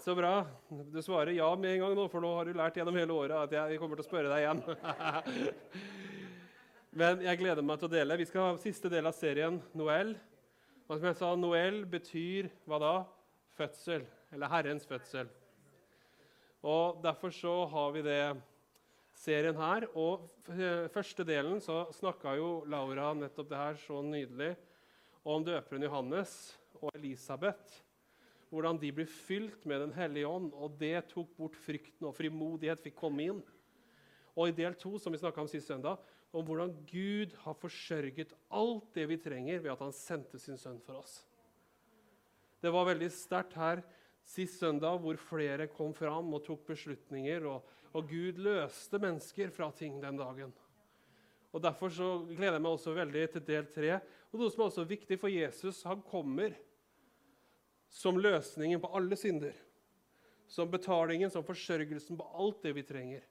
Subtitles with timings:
[0.00, 0.46] Så bra.
[0.68, 3.36] Du svarer ja med en gang nå, for nå har du lært gjennom hele året
[3.36, 4.62] at jeg kommer til å spørre deg igjen.
[7.02, 8.16] Men jeg gleder meg til å dele.
[8.16, 10.14] Vi skal ha siste del av serien Noel.
[10.86, 12.94] Og som jeg sa, Noel betyr hva da?
[13.60, 14.06] Fødsel.
[14.32, 15.28] Eller Herrens fødsel.
[16.64, 18.24] Og Derfor så har vi det
[19.20, 19.84] serien her.
[20.00, 20.32] Og
[20.96, 24.54] første delen så snakka jo Laura nettopp det her så nydelig
[25.28, 26.40] om døperen Johannes
[26.80, 27.82] og Elisabeth
[28.50, 30.50] hvordan de blir fylt med Den hellige ånd.
[30.54, 33.42] Og det tok bort frykten, og frimodighet fikk komme inn.
[34.34, 35.98] Og i del to, som vi om sist søndag,
[36.32, 40.78] om hvordan Gud har forsørget alt det vi trenger ved at han sendte sin sønn
[40.84, 41.24] for oss.
[42.62, 43.82] Det var veldig sterkt her
[44.28, 47.46] sist søndag, hvor flere kom fram og tok beslutninger.
[47.50, 47.66] Og,
[47.96, 50.52] og Gud løste mennesker fra ting den dagen.
[51.50, 53.96] Og Derfor så gleder jeg meg også veldig til del tre.
[54.30, 56.54] Og noe som er også viktig for Jesus, han kommer
[57.90, 59.54] som løsningen på alle synder.
[60.50, 63.24] Som betalingen, som forsørgelsen på alt det vi trenger.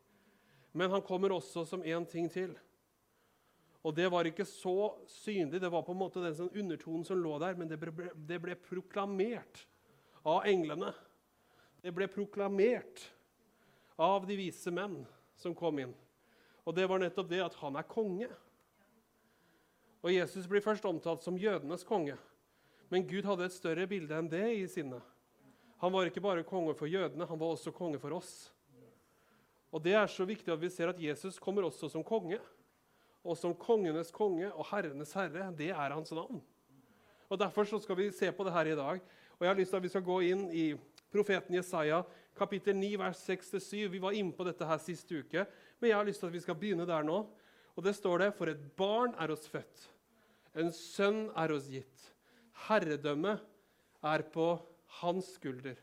[0.72, 2.54] Men han kommer også som én ting til.
[3.84, 5.62] Og det var ikke så synlig.
[5.62, 8.40] Det var på en måte den sånn undertonen som lå der, men det ble, det
[8.44, 9.64] ble proklamert
[10.28, 10.92] av englene.
[11.80, 13.06] Det ble proklamert
[14.00, 15.02] av de vise menn
[15.40, 15.96] som kom inn.
[16.68, 18.28] Og det var nettopp det at han er konge.
[20.04, 22.18] Og Jesus blir først omtalt som jødenes konge.
[22.90, 25.04] Men Gud hadde et større bilde enn det i sinnet.
[25.80, 28.50] Han var ikke bare konge for jødene, han var også konge for oss.
[29.72, 32.40] Og Det er så viktig at vi ser at Jesus kommer også som konge.
[33.24, 35.52] Og som kongenes konge og herrenes herre.
[35.56, 36.42] Det er hans navn.
[37.30, 39.02] Og Derfor så skal vi se på det her i dag.
[39.38, 40.74] Og jeg har lyst til at Vi skal gå inn i
[41.12, 42.04] profeten Jesaja,
[42.36, 43.88] kapittel 9, vers 6-7.
[43.88, 45.46] Vi var inne på dette her sist uke,
[45.80, 47.26] men jeg har lyst til at vi skal begynne der nå.
[47.76, 49.90] Og Det står det For et barn er oss født,
[50.56, 52.10] en sønn er oss gitt.
[52.68, 53.38] Herredømme
[54.06, 54.52] er på
[55.00, 55.78] hans skulder.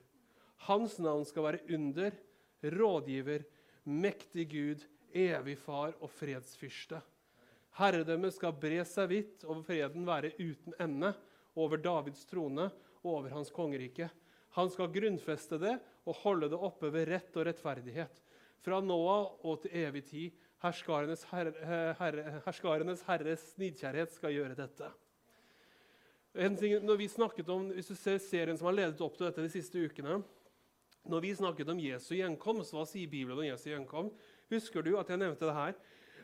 [0.66, 2.14] Hans navn skal være under,
[2.62, 3.44] rådgiver,
[3.84, 7.00] mektig Gud, evig far og fredsfyrste.
[7.76, 11.12] Herredømmet skal bre seg vidt, over freden være uten ende,
[11.56, 12.70] over Davids trone
[13.02, 14.08] og over hans kongerike.
[14.56, 15.76] Han skal grunnfeste det
[16.08, 18.22] og holde det oppe ved rett og rettferdighet.
[18.64, 20.44] Fra nå av og til evig tid.
[20.64, 21.52] Herskarenes, herre,
[22.00, 24.88] herre, herskarenes herres nidkjærhet skal gjøre dette.
[26.36, 29.52] Når vi snakket om, Hvis du ser serien som har ledet opp til dette de
[29.52, 30.22] siste ukene
[31.08, 34.14] Når vi snakket om Jesu gjenkomst, hva sier Bibelen om Jesu gjenkomst?
[34.50, 35.78] Husker du at jeg nevnte det her?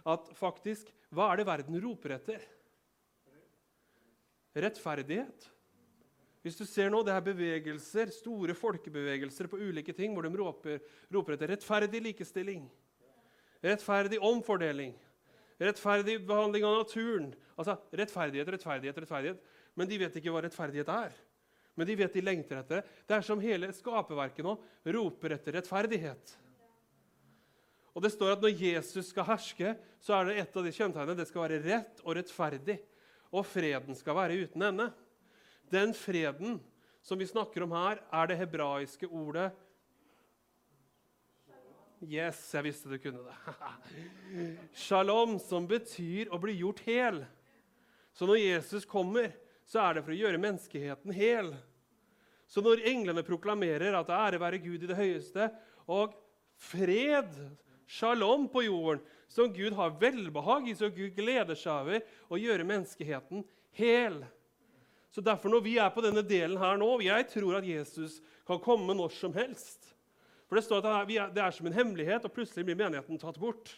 [0.05, 2.45] At faktisk, Hva er det verden roper etter?
[4.53, 5.49] Rettferdighet.
[6.43, 10.81] Hvis du ser nå, det er bevegelser, store folkebevegelser på ulike ting hvor de roper,
[11.15, 12.65] roper etter rettferdig likestilling,
[13.62, 14.97] rettferdig omfordeling,
[15.62, 17.31] rettferdig behandling av naturen.
[17.55, 19.53] Altså rettferdighet, rettferdighet, rettferdighet.
[19.78, 21.15] Men de vet ikke hva rettferdighet er.
[21.78, 22.97] Men de vet de lengter etter det.
[23.09, 24.56] Det er som hele skaperverket nå
[24.97, 26.34] roper etter rettferdighet.
[27.93, 31.16] Og det står at Når Jesus skal herske, så er det et av de kjennetegnene.
[31.16, 32.78] Det skal være rett og rettferdig.
[33.33, 34.91] Og freden skal være uten ende.
[35.72, 36.60] Den freden
[37.03, 39.50] som vi snakker om her, er det hebraiske ordet
[42.03, 43.34] Yes, jeg visste du kunne det.
[44.84, 47.21] Shalom, som betyr å bli gjort hel.
[48.10, 49.31] Så når Jesus kommer,
[49.69, 51.53] så er det for å gjøre menneskeheten hel.
[52.50, 55.49] Så når englene proklamerer at ære være Gud i det høyeste,
[55.89, 56.12] og
[56.61, 57.33] fred,
[57.89, 59.03] shalom på jorden,
[59.33, 63.47] som Gud har velbehag i, så Gud gleder seg over å gjøre menneskeheten
[63.78, 64.21] hel.
[65.12, 68.61] Så derfor Når vi er på denne delen her nå Jeg tror at Jesus kan
[68.61, 69.93] komme når som helst.
[70.49, 73.72] For Det står at det er som en hemmelighet, og plutselig blir menigheten tatt bort.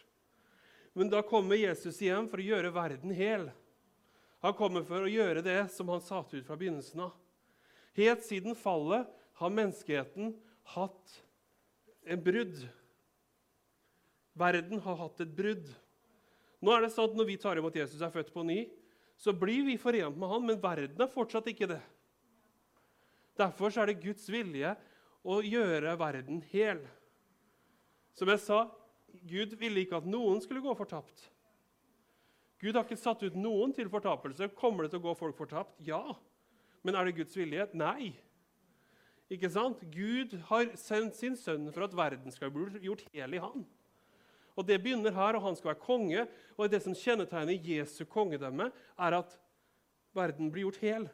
[0.94, 3.50] Men da kommer Jesus igjen for å gjøre verden hel.
[4.44, 7.14] Han kommer for å gjøre det som han satte ut fra begynnelsen av.
[7.96, 9.08] Helt siden fallet
[9.41, 10.35] har menneskeheten
[10.75, 11.14] hatt
[12.05, 12.58] en brudd.
[14.37, 15.70] Verden har hatt et brudd.
[16.61, 18.67] Nå er det sånn at Når vi tar imot Jesus er født på ny,
[19.17, 21.81] så blir vi forent med han, men verden er fortsatt ikke det.
[23.41, 24.75] Derfor er det Guds vilje
[25.25, 26.82] å gjøre verden hel.
[28.12, 28.67] Som jeg sa,
[29.25, 31.31] Gud ville ikke at noen skulle gå fortapt.
[32.62, 34.51] Gud har ikke satt ut noen til fortapelse.
[34.59, 35.75] Kommer det til å gå folk fortapt?
[35.85, 36.03] Ja.
[36.85, 37.67] Men er det Guds vilje?
[37.77, 38.12] Nei.
[39.33, 39.81] Ikke sant?
[39.93, 43.65] Gud har sendt sin sønn for at verden skal bli gjort hel i Han.
[44.55, 46.27] Og Det begynner her, og han skal være konge.
[46.56, 49.35] Og det som kjennetegner Jesu kongedømme, er at
[50.15, 51.09] verden blir gjort hel.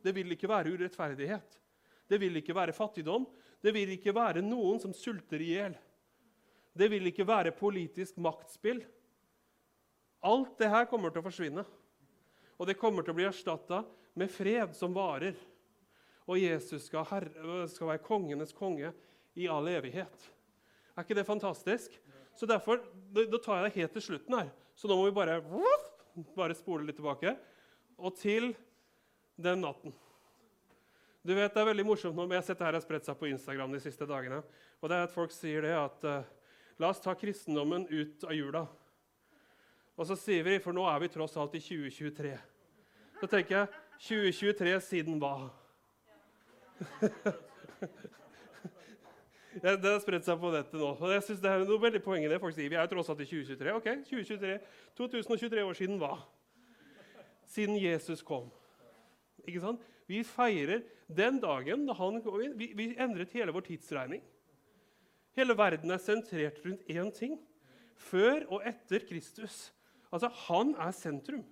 [0.00, 1.58] Det vil ikke være urettferdighet.
[2.08, 3.26] Det vil ikke være fattigdom.
[3.60, 5.76] Det vil ikke være noen som sulter i hjel.
[6.76, 8.80] Det vil ikke være politisk maktspill.
[10.26, 11.62] Alt det her kommer til å forsvinne.
[12.56, 13.82] Og det kommer til å bli erstatta
[14.18, 15.36] med fred som varer.
[16.26, 18.90] Og Jesus skal, herre, skal være kongenes konge
[19.38, 20.30] i all evighet.
[20.96, 21.94] Er ikke det fantastisk?
[22.36, 22.82] Så derfor,
[23.12, 24.48] Da tar jeg det helt til slutten her.
[24.74, 25.38] Så nå må vi bare,
[26.36, 27.36] bare spole litt tilbake.
[27.96, 28.50] Og til
[29.36, 29.94] den natten.
[31.22, 33.18] Du vet, Det er veldig morsomt når jeg har sett det her har spredt seg
[33.18, 34.42] på Instagram de siste dagene.
[34.80, 36.22] Og det er at Folk sier det at uh,
[36.78, 38.66] la oss ta kristendommen ut av jula.
[39.96, 42.34] Og så sier vi, for nå er vi tross alt i 2023.
[43.16, 43.66] Så tenker jeg
[44.06, 45.48] 2023 siden hva?
[49.62, 50.90] det har spredt seg på nettet nå.
[50.92, 52.40] og jeg synes det er noe veldig poeng i det.
[52.42, 53.72] Folk sier vi er tross alt i 2023.
[53.78, 54.58] Ok, 2023.
[55.00, 56.14] 2023 år siden hva?
[57.48, 58.50] Siden Jesus kom.
[59.46, 59.80] Ikke sant?
[60.06, 62.56] Vi feirer den dagen da han kom inn.
[62.58, 64.22] Vi, vi endret hele vår tidsregning.
[65.36, 67.40] Hele verden er sentrert rundt én ting.
[67.96, 69.70] Før og etter Kristus.
[70.12, 71.44] Altså, Han er sentrum.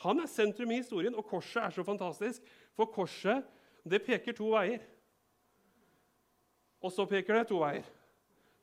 [0.00, 2.42] Han er sentrum i historien, og korset er så fantastisk.
[2.76, 3.44] For korset
[3.84, 4.82] det peker to veier.
[6.80, 7.84] Og så peker det to veier.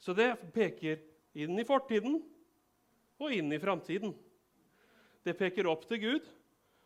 [0.02, 1.02] Så det peker
[1.38, 2.20] inn i fortiden
[3.22, 4.14] og inn i framtiden.
[5.26, 6.30] Det peker opp til Gud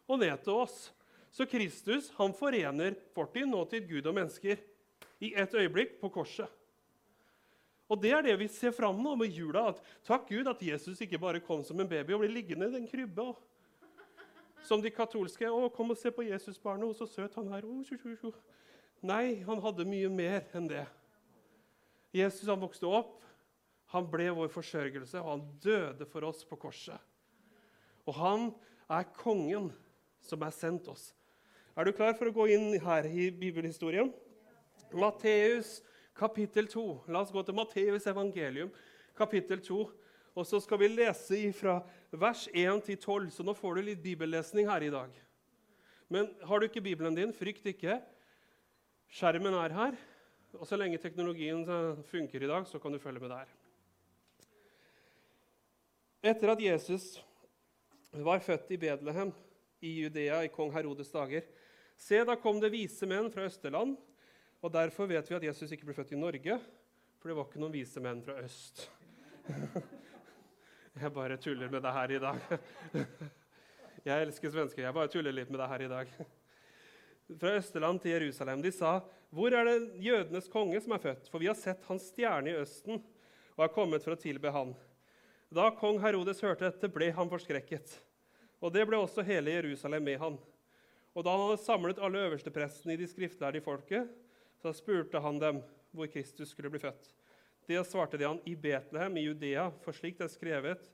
[0.07, 0.89] og ned til oss.
[1.31, 4.59] Så Kristus han forener fortid, nåtid, Gud og mennesker
[5.23, 6.49] i ett øyeblikk på korset.
[7.91, 9.65] Og Det er det vi ser fram nå med jula.
[9.73, 12.77] At, takk Gud at Jesus ikke bare kom som en baby og ble liggende i
[12.77, 13.33] den krybba.
[14.63, 15.49] Som de katolske.
[15.49, 16.95] 'Å, kom og se på Jesusbarnet.
[16.95, 18.33] Så søt han er.' Oh,
[19.01, 20.85] Nei, han hadde mye mer enn det.
[22.13, 23.23] Jesus han vokste opp,
[23.91, 26.99] han ble vår forsørgelse, og han døde for oss på korset.
[28.05, 28.51] Og han
[28.91, 29.71] er kongen
[30.21, 31.11] som er sendt oss.
[31.75, 34.11] Er du klar for å gå inn her i bibelhistorien?
[34.91, 35.79] Matteus
[36.17, 36.85] kapittel 2.
[37.11, 38.71] La oss gå til Matteus evangelium,
[39.17, 39.81] kapittel 2.
[40.31, 41.81] Og så skal vi lese fra
[42.15, 45.11] vers 1 til 12, så nå får du litt bibellesning her i dag.
[46.11, 47.97] Men har du ikke Bibelen din, frykt ikke.
[49.11, 49.97] Skjermen er her.
[50.59, 51.63] Og så lenge teknologien
[52.07, 53.51] funker i dag, så kan du følge med der.
[56.31, 57.15] Etter at Jesus
[58.11, 59.31] var født i Betlehem
[59.81, 61.47] i Judea i kong Herodes dager,
[61.97, 63.95] se, da kom det vise menn fra Østerland.
[64.61, 66.57] Og derfor vet vi at Jesus ikke ble født i Norge,
[67.17, 68.83] for det var ikke noen vise menn fra øst.
[71.01, 72.43] Jeg bare tuller med det her i dag.
[74.09, 74.83] Jeg elsker svensker.
[74.83, 76.13] Jeg bare tuller litt med det her i dag.
[77.39, 78.61] Fra Østerland til Jerusalem.
[78.61, 78.99] De sa,
[79.31, 82.59] 'Hvor er det jødenes konge som er født?' For vi har sett hans stjerne i
[82.59, 83.01] Østen
[83.57, 84.75] og er kommet for å tilbe han.
[85.51, 88.01] Da kong Herodes hørte dette, ble han forskrekket.
[88.61, 90.37] Og det ble også hele Jerusalem med han.
[91.15, 94.09] Og da han hadde samlet alle øversteprestene i de skriftlærde folket,
[94.61, 95.61] så spurte han dem
[95.91, 97.09] hvor Kristus skulle bli født.
[97.67, 100.87] Det svarte de han i Betlehem i Judea, for slik det er skrevet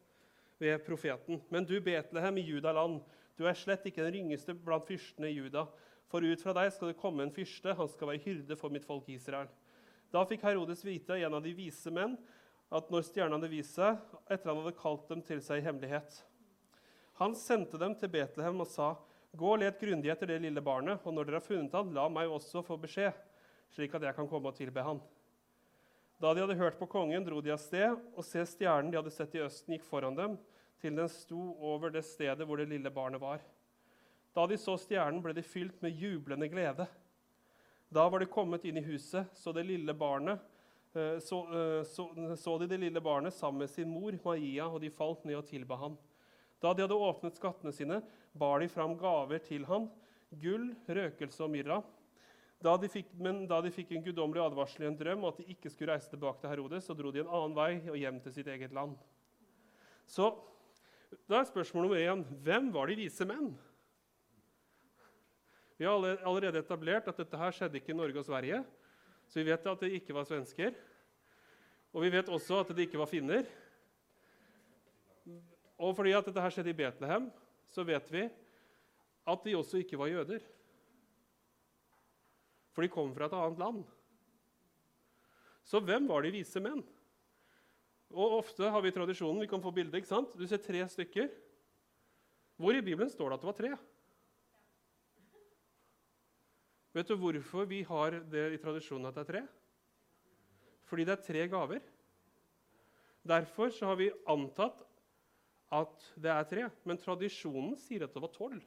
[0.60, 1.42] ved profeten.
[1.50, 3.02] Men du, Betlehem i Judaland,
[3.38, 5.68] du er slett ikke den ringeste blant fyrstene i Juda.
[6.12, 8.88] For ut fra deg skal det komme en fyrste, han skal være hyrde for mitt
[8.88, 9.50] folk Israel.
[10.12, 12.16] Da fikk Herodes vite, en av de vise menn,
[12.72, 16.18] at når stjernen hadde vist seg, etter han hadde kalt dem til seg i hemmelighet
[17.16, 18.96] Han sendte dem til Betlehem og sa,
[19.38, 22.08] Gå og let grundig etter det lille barnet, og når dere har funnet han, la
[22.10, 23.16] meg også få beskjed,
[23.76, 25.02] slik at jeg kan komme og tilbe han.
[26.18, 29.14] Da de hadde hørt på kongen, dro de av sted, og se stjernen de hadde
[29.14, 30.38] sett i østen, gikk foran dem,
[30.82, 33.42] til den sto over det stedet hvor det lille barnet var.
[34.34, 36.88] Da de så stjernen, ble de fylt med jublende glede.
[37.94, 40.42] Da var de kommet inn i huset, så det lille barnet
[40.98, 44.82] eh, så, eh, så, så, de det lille barnet sammen med sin mor Maria, og
[44.84, 45.98] de falt ned og tilba ham.
[46.62, 48.02] Da de hadde åpnet skattene sine,
[48.38, 49.88] bar de fram gaver til ham,
[50.42, 51.80] gull, røkelse og myrra.
[52.64, 55.54] Da fikk, men da de fikk en guddommelig advarsel i en drøm og at de
[55.54, 58.34] ikke skulle reise tilbake til Herodes, så dro de en annen vei og hjem til
[58.34, 58.96] sitt eget land.
[60.10, 60.32] Så
[61.30, 63.52] da er spørsmål nummer én hvem var de vise menn?
[65.78, 68.64] Vi har allerede etablert at dette her skjedde ikke i Norge og Sverige.
[69.30, 70.74] Så vi vet at det ikke var svensker.
[71.94, 73.46] Og vi vet også at det ikke var finner.
[75.78, 77.30] Og fordi at dette her skjedde i Betlehem,
[77.70, 78.26] så vet vi
[79.28, 80.42] at de også ikke var jøder.
[82.78, 83.80] For de kom fra et annet land.
[85.66, 86.84] Så hvem var de vise menn?
[88.14, 90.36] Og Ofte har vi tradisjonen vi kan få bilde, ikke sant?
[90.38, 91.32] Du ser tre stykker.
[92.62, 93.72] Hvor i Bibelen står det at det var tre?
[96.94, 99.44] Vet du hvorfor vi har det i tradisjonen at det er tre?
[100.86, 101.82] Fordi det er tre gaver.
[103.26, 104.86] Derfor har vi antatt
[105.74, 108.62] at det er tre, men tradisjonen sier at det var tolv.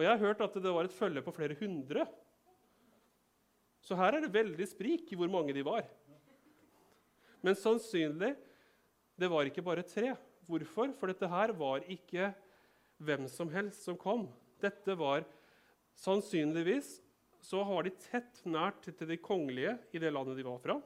[0.00, 2.06] Og jeg har hørt at det var et følge på flere hundre.
[3.84, 5.84] Så her er det veldig sprik i hvor mange de var.
[7.44, 8.30] Men sannsynlig
[9.20, 10.14] det var ikke bare tre.
[10.48, 10.94] Hvorfor?
[10.96, 12.30] For dette her var ikke
[12.96, 14.24] hvem som helst som kom.
[14.64, 15.28] Dette var
[16.00, 16.94] sannsynligvis
[17.44, 20.78] så var de tett nært til de kongelige i det landet de var fra.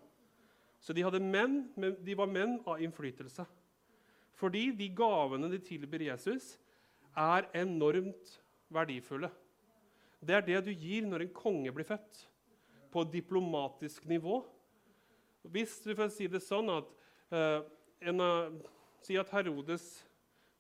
[0.83, 3.47] Så de, menn, de var menn av innflytelse.
[4.35, 6.57] Fordi de gavene de tilbyr Jesus,
[7.15, 8.41] er enormt
[8.75, 9.31] verdifulle.
[10.25, 12.25] Det er det du gir når en konge blir født,
[12.93, 14.43] på diplomatisk nivå.
[15.51, 16.93] Hvis du får si det sånn at
[17.35, 17.65] uh,
[18.07, 18.55] en, uh,
[19.05, 19.83] Si at Herodes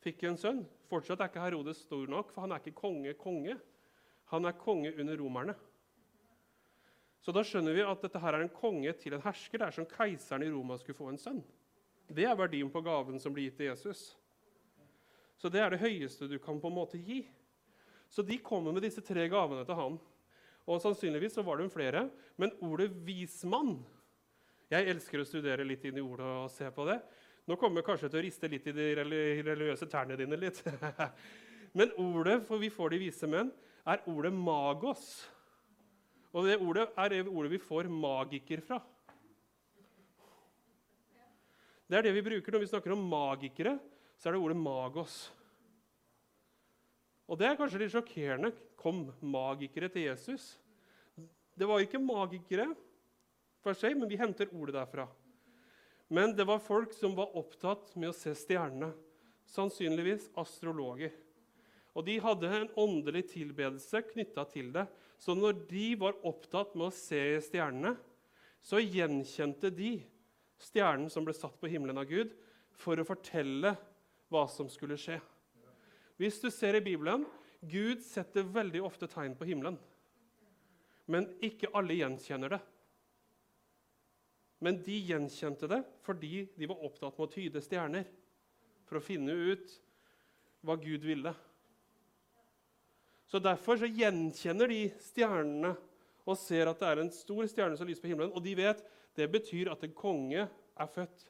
[0.04, 0.64] fikk en sønn.
[0.90, 3.54] Fortsatt er ikke Herodes stor nok, for han er ikke konge-konge.
[4.34, 5.54] Han er konge under romerne.
[7.24, 9.62] Så da skjønner vi at dette her er en konge til en hersker.
[9.62, 11.40] Det er som keiseren i Roma skulle få en sønn.
[12.04, 14.10] Det er verdien på gaven som blir gitt til Jesus.
[15.40, 17.22] Så det er det høyeste du kan på en måte gi.
[18.14, 19.96] Så de kommer med disse tre gavene til han.
[20.70, 23.82] Og Sannsynligvis så var det flere, men ordet 'vismann'
[24.70, 26.96] Jeg elsker å studere litt inn i ordet og se på det.
[27.46, 30.38] Nå kommer jeg kanskje til å riste litt i de religiøse tærne dine.
[30.40, 30.62] litt.
[31.78, 33.52] men ordet for vi får de vise menn,
[33.86, 35.28] er ordet 'magos'.
[36.32, 38.80] Og det ordet er det ordet vi får 'magiker' fra.
[41.86, 43.78] Det er det vi bruker når vi snakker om magikere.
[44.16, 45.43] så er det ordet 'magos'.
[47.24, 48.52] Og det er kanskje litt sjokkerende.
[48.80, 50.54] Kom magikere til Jesus?
[51.54, 52.68] Det var ikke magikere,
[53.64, 55.06] for seg, men vi henter ordet derfra.
[56.12, 58.90] Men det var folk som var opptatt med å se stjernene.
[59.48, 61.12] Sannsynligvis astrologer.
[61.94, 64.84] Og de hadde en åndelig tilbedelse knytta til det.
[65.20, 67.94] Så når de var opptatt med å se stjernene,
[68.64, 69.98] så gjenkjente de
[70.60, 72.32] stjernen som ble satt på himmelen av Gud,
[72.74, 73.76] for å fortelle
[74.32, 75.20] hva som skulle skje.
[76.20, 77.24] Hvis du ser i Bibelen,
[77.60, 79.78] Gud setter veldig ofte tegn på himmelen.
[81.10, 82.60] Men ikke alle gjenkjenner det.
[84.64, 88.06] Men de gjenkjente det fordi de var opptatt med å tyde stjerner.
[88.88, 89.74] For å finne ut
[90.64, 91.32] hva Gud ville.
[93.28, 95.72] Så Derfor så gjenkjenner de stjernene
[96.24, 98.32] og ser at det er en stor stjerne som lyser på himmelen.
[98.32, 98.84] Og de vet
[99.16, 101.26] det betyr at en konge er født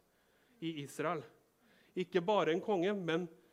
[0.65, 1.23] i Israel.
[1.99, 3.44] Ikke bare en konge, men en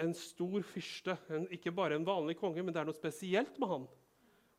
[0.00, 1.16] en stor fyrste.
[1.32, 3.86] En, ikke bare en vanlig konge, men det er noe spesielt med han.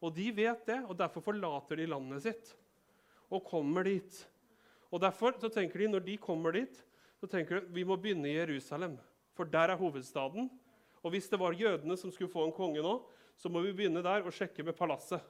[0.04, 2.54] Og de vet det, og derfor forlater de landet sitt
[3.34, 4.18] og kommer dit.
[4.94, 6.84] Og derfor så tenker de, Når de kommer dit,
[7.20, 9.00] så tenker de vi må begynne i Jerusalem.
[9.36, 10.50] For der er hovedstaden.
[11.04, 12.96] Og hvis det var jødene som skulle få en konge nå,
[13.36, 15.22] så må vi begynne der og sjekke med palasset.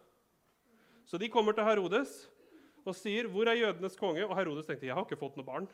[1.05, 2.29] Så de kommer til Herodes
[2.85, 5.67] og sier, 'Hvor er jødenes konge?' Og Herodes tenkte, 'Jeg har ikke fått noe barn'.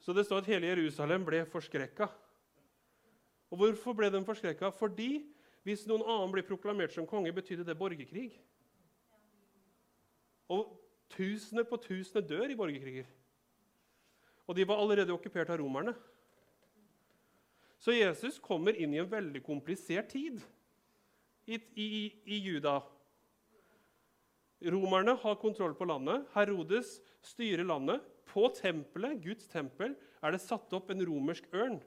[0.00, 2.08] Så det står at hele Jerusalem ble forskrekka.
[3.50, 4.70] Og hvorfor ble de forskrekka?
[4.72, 5.24] Fordi
[5.66, 8.30] hvis noen annen blir proklamert som konge, betydde det borgerkrig.
[10.50, 10.70] Og
[11.12, 13.10] tusener på tusener dør i borgerkriger.
[14.48, 15.92] Og de var allerede okkupert av romerne.
[17.80, 20.40] Så Jesus kommer inn i en veldig komplisert tid
[21.46, 21.90] i, i,
[22.24, 22.80] i Juda.
[24.60, 26.26] Romerne har kontroll på landet.
[26.34, 28.04] Herodes styrer landet.
[28.30, 31.80] På tempelet, Guds tempel er det satt opp en romersk ørn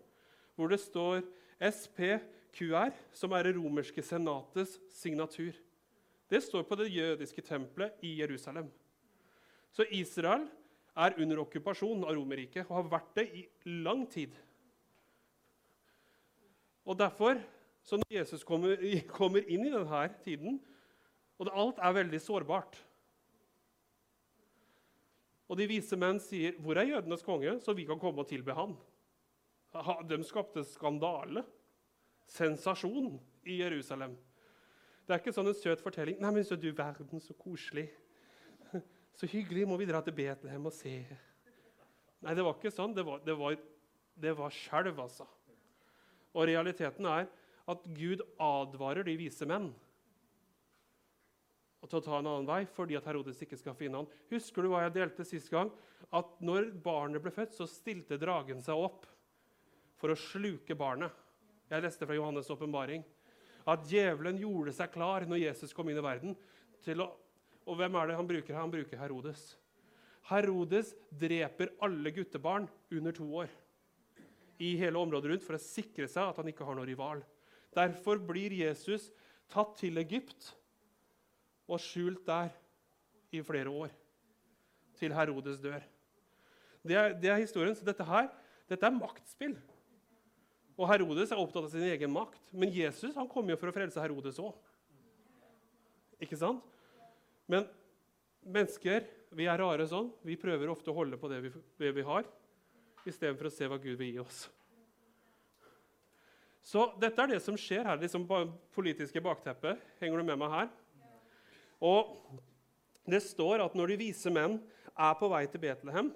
[0.54, 1.24] hvor det står
[1.64, 5.56] SPQR, som er det romerske senatets signatur.
[6.30, 8.68] Det står på det jødiske tempelet i Jerusalem.
[9.74, 10.46] Så Israel
[10.94, 13.44] er under okkupasjon av Romerriket og har vært det i
[13.86, 14.36] lang tid.
[16.86, 17.40] Og derfor,
[17.84, 18.78] så Når Jesus kommer,
[19.18, 20.62] kommer inn i denne tiden,
[21.40, 22.78] og alt er veldig sårbart
[25.54, 28.54] og de vise menn sier, 'Hvor er jødenes konge, så vi kan komme og tilbe
[28.58, 28.76] han?'
[30.10, 31.46] De skapte skandale,
[32.26, 34.16] sensasjon, i Jerusalem.
[35.06, 36.18] Det er ikke sånn en søt fortelling.
[36.20, 37.92] 'Nei, men så du verden, så koselig.'
[39.14, 39.68] 'Så hyggelig.
[39.68, 41.06] Må vi dra til Betlehem og se?'
[42.24, 42.96] Nei, det var ikke sånn.
[42.96, 45.28] Det var, det skjelv, altså.
[46.34, 47.28] Og realiteten er
[47.68, 49.74] at Gud advarer de vise menn
[51.84, 54.12] og til å ta en annen vei fordi at Herodes ikke skal finne han.
[54.32, 55.72] Husker du hva jeg delte sist gang?
[56.16, 59.04] At når barnet ble født, så stilte dragen seg opp
[60.00, 61.12] for å sluke barnet.
[61.72, 63.04] Jeg leste fra Johannes' åpenbaring.
[63.68, 66.36] At djevelen gjorde seg klar når Jesus kom inn i verden.
[66.36, 67.10] Å,
[67.68, 68.60] og hvem er det han bruker?
[68.60, 69.44] Han bruker Herodes.
[70.32, 73.52] Herodes dreper alle guttebarn under to år
[74.64, 77.24] i hele området rundt for å sikre seg at han ikke har noen rival.
[77.76, 79.10] Derfor blir Jesus
[79.52, 80.54] tatt til Egypt
[81.68, 82.54] og skjult der
[83.34, 83.92] i flere år.
[85.00, 85.84] Til Herodes dør.
[86.84, 87.76] Det er, det er historien.
[87.76, 88.30] Så dette her
[88.70, 89.56] dette er maktspill.
[90.74, 92.42] Og Herodes er opptatt av sin egen makt.
[92.52, 94.56] Men Jesus han kom jo for å frelse Herodes òg.
[96.24, 96.64] Ikke sant?
[97.50, 97.68] Men
[98.42, 100.10] mennesker vi er rare sånn.
[100.26, 102.28] Vi prøver ofte å holde på det vi, det vi har,
[103.04, 104.46] istedenfor å se hva Gud vil gi oss.
[106.64, 108.00] Så dette er det som skjer her.
[108.00, 108.24] liksom
[108.74, 109.82] Politiske bakteppet.
[110.00, 110.70] Henger du med meg her?
[111.84, 112.16] Og
[113.10, 114.58] det står at når de vise menn
[114.94, 116.14] er på vei til Betlehem,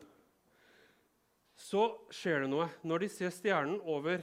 [1.58, 2.70] så skjer det noe.
[2.86, 4.22] Når de ser stjernen over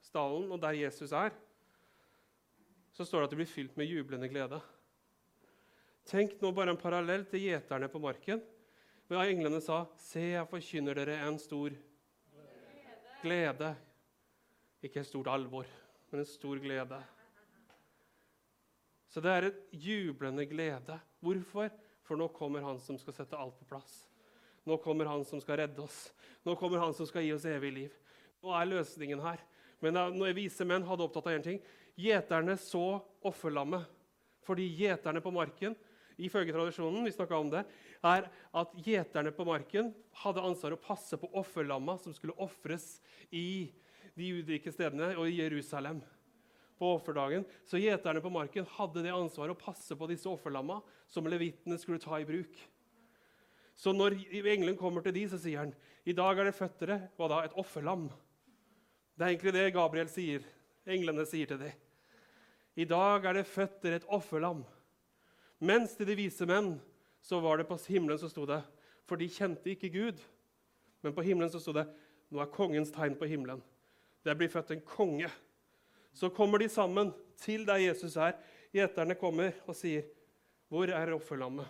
[0.00, 1.34] stallen og der Jesus er,
[2.94, 4.60] så står det at de blir fylt med jublende glede.
[6.08, 8.40] Tenk nå bare en parallell til gjeterne på marken.
[9.10, 11.70] Da englene sa, 'Se, jeg forkynner dere en stor
[13.22, 13.76] glede.'
[14.82, 15.66] Ikke et stort alvor,
[16.10, 17.02] men en stor glede.
[19.10, 20.98] Så det er en jublende glede.
[21.22, 21.70] Hvorfor?
[22.06, 24.04] For nå kommer han som skal sette alt på plass.
[24.66, 26.10] Nå kommer han som skal redde oss.
[26.46, 27.94] Nå kommer han som skal gi oss evig liv.
[28.42, 29.42] Nå er løsningen her.
[29.80, 31.62] Men når vise menn hadde opptatt av én ting
[32.00, 33.84] Gjeterne så offerlammet.
[34.46, 35.74] Fordi gjeterne på marken
[36.20, 37.64] ifølge tradisjonen vi om det,
[38.04, 39.90] er at gjeterne på marken
[40.22, 43.00] hadde ansvar å passe på offerlamma som skulle ofres
[43.30, 43.70] i
[44.16, 46.00] de ulike stedene og i Jerusalem
[46.80, 47.44] på offerdagen.
[47.68, 50.80] Så gjeterne på marken hadde det ansvaret å passe på disse offerlamma
[51.12, 52.56] som levittene skulle ta i bruk.
[53.76, 55.76] Så når engelen kommer til de, så sier han
[56.08, 58.08] i dag er det født dere hva da, et offerlam.
[59.16, 60.44] Det er egentlig det Gabriel sier.
[60.88, 61.76] Englene sier til dem.
[62.80, 64.62] I dag er det født dere et offerlam.
[65.60, 66.78] Mens til de vise menn
[67.20, 68.62] så var det på himmelen så sto det
[69.04, 70.20] For de kjente ikke Gud.
[71.04, 71.84] Men på himmelen så sto det
[72.30, 73.60] nå er kongens tegn på himmelen.
[74.24, 75.28] Det blir født en konge.
[76.12, 78.36] Så kommer de sammen til der Jesus er.
[78.72, 80.02] Gjeterne kommer og sier,
[80.68, 81.66] 'Hvor er offerlammet?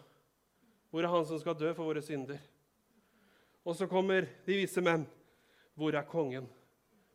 [0.90, 2.40] Hvor er han som skal dø for våre synder?'
[3.64, 5.06] Og så kommer de vise menn.
[5.76, 6.48] 'Hvor er kongen?'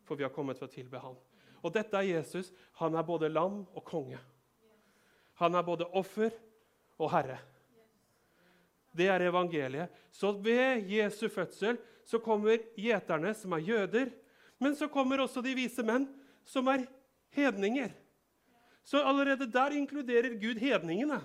[0.04, 1.16] For vi har kommet for å tilbe ham.
[1.62, 2.52] Og dette er Jesus.
[2.78, 4.18] Han er både lam og konge.
[5.34, 6.30] Han er både offer
[6.98, 7.38] og Herre.
[8.96, 9.90] Det er evangeliet.
[10.10, 14.12] Så ved Jesu fødsel så kommer gjeterne, som er jøder,
[14.58, 16.06] men så kommer også de vise menn,
[16.46, 16.86] som er
[17.34, 17.94] hedninger.
[18.86, 21.20] Så allerede der inkluderer Gud hedningene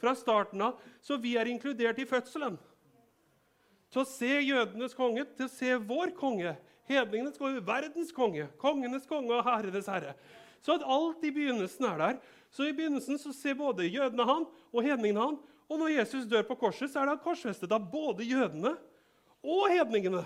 [0.00, 0.78] fra starten av.
[1.02, 2.58] Så vi er inkludert i fødselen.
[3.90, 6.54] Til å se jødenes konge, til å se vår konge.
[6.90, 10.14] Hedningenes konge, verdens konge, kongenes konge og herrenes herre.
[10.64, 12.18] Så at alt i begynnelsen er der.
[12.52, 15.38] Så i begynnelsen så ser både jødene han og hedningene han.
[15.68, 18.74] Og når Jesus dør på korset, så er det korsfestet av både jødene
[19.44, 20.24] og hedningene.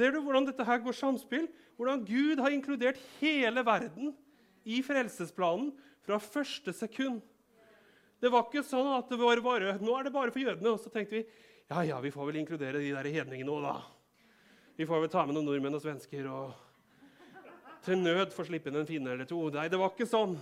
[0.00, 1.44] Ser du hvordan dette her går samspill?
[1.76, 4.14] Hvordan Gud har inkludert hele verden
[4.64, 5.74] i frelsesplanen
[6.06, 7.20] fra første sekund.
[8.20, 10.72] Det var ikke sånn at det var bare, nå er det bare for jødene.
[10.72, 11.22] Og så tenkte vi
[11.70, 13.76] ja, ja, vi får vel inkludere de der hedningene òg, da.
[14.80, 16.56] Vi får vel ta med noen nordmenn og svensker og
[17.84, 19.44] til nød få slippe inn en finne eller to.
[19.52, 20.34] Nei, det var ikke sånn.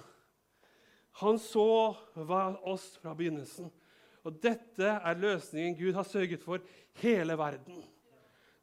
[1.20, 1.68] Han så
[2.14, 3.74] oss fra begynnelsen.
[4.22, 6.62] Og dette er løsningen Gud har sørget for
[7.02, 7.82] hele verden.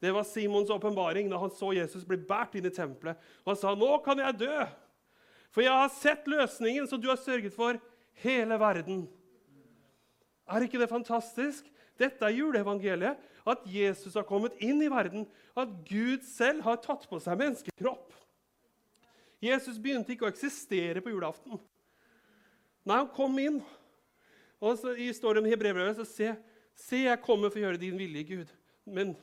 [0.05, 3.17] Det var Simons åpenbaring da han så Jesus bli båret inn i tempelet.
[3.41, 4.65] Og han sa, 'Nå kan jeg dø,
[5.49, 7.79] for jeg har sett løsningen som du har sørget for
[8.21, 9.07] hele verden.'
[10.45, 11.65] Er ikke det fantastisk?
[11.97, 13.17] Dette er juleevangeliet.
[13.45, 15.25] At Jesus har kommet inn i verden.
[15.57, 18.13] At Gud selv har tatt på seg menneskekropp.
[19.41, 21.57] Jesus begynte ikke å eksistere på julaften.
[22.85, 23.59] Nei, han kom inn.
[24.61, 26.31] Og så I storyen i Hebrevbrevet så se,
[26.77, 28.53] se, jeg kommer for å gjøre din vilje, Gud.
[28.85, 29.15] Men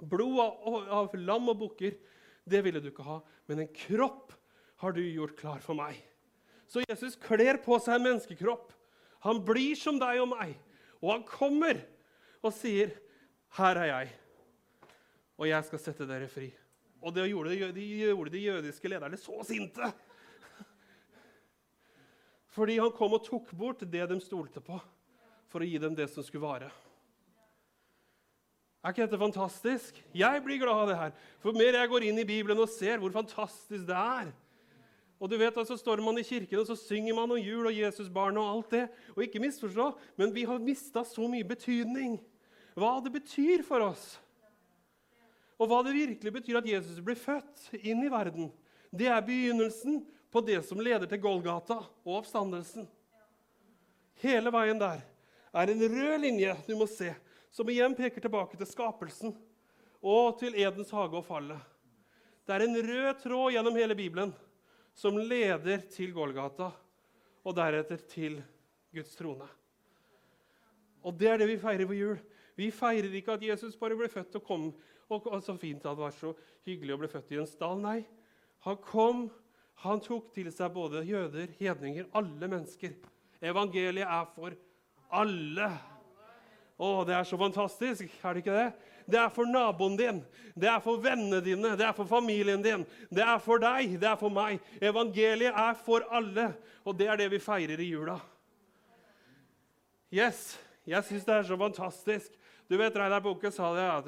[0.00, 1.94] Blod av, av lam og bukker,
[2.44, 3.20] det ville du ikke ha.
[3.48, 4.34] Men en kropp
[4.82, 6.00] har du gjort klar for meg.
[6.68, 8.72] Så Jesus kler på seg en menneskekropp.
[9.24, 10.56] Han blir som deg og meg.
[11.00, 11.80] Og han kommer
[12.44, 12.92] og sier,
[13.54, 14.12] 'Her er jeg,
[15.38, 16.52] og jeg skal sette dere fri.'
[17.04, 19.92] Og det gjorde de, gjorde de jødiske lederne så sinte.
[22.54, 24.78] Fordi han kom og tok bort det de stolte på,
[25.50, 26.70] for å gi dem det som skulle vare.
[28.84, 29.98] Er ikke dette fantastisk?
[30.12, 31.12] Jeg blir glad av det her.
[31.40, 34.28] For mer jeg går inn i Bibelen og ser hvor fantastisk det er.
[35.16, 37.72] Og du vet, Så står man i kirken og så synger man om jul og
[37.72, 38.88] Jesusbarnet og alt det.
[39.16, 42.20] Og ikke misforstå, men vi har mista så mye betydning.
[42.76, 44.20] Hva det betyr for oss.
[45.56, 48.52] Og hva det virkelig betyr at Jesus blir født inn i verden.
[48.92, 52.84] Det er begynnelsen på det som leder til Golgata og oppstandelsen.
[54.20, 55.00] Hele veien der
[55.54, 57.14] er en rød linje du må se
[57.54, 59.34] som igjen peker tilbake til skapelsen
[60.04, 61.60] og til Edens hage og fallet.
[62.44, 64.32] Det er en rød tråd gjennom hele Bibelen
[64.94, 66.72] som leder til Golgata
[67.44, 68.40] og deretter til
[68.94, 69.46] Guds trone.
[71.04, 72.18] Og det er det vi feirer på jul.
[72.58, 74.68] Vi feirer ikke at Jesus bare ble født og kom.
[75.12, 76.32] Og, og så fint at det var så
[76.66, 77.80] hyggelig å bli født i en stall.
[77.82, 77.98] Nei,
[78.64, 79.26] han kom,
[79.84, 82.94] han tok til seg både jøder, hedninger, alle mennesker.
[83.44, 84.56] Evangeliet er for
[85.12, 85.68] alle.
[86.74, 88.70] Å, det er så fantastisk, er det ikke det?
[89.06, 90.20] Det er for naboen din,
[90.58, 92.86] det er for vennene dine, det er for familien din.
[93.12, 94.62] Det er for deg, det er for meg.
[94.82, 96.48] Evangeliet er for alle,
[96.82, 98.16] og det er det vi feirer i jula.
[100.14, 100.54] Yes,
[100.88, 102.34] jeg syns det er så fantastisk.
[102.70, 104.06] Du vet, Reidar Bunke sa det at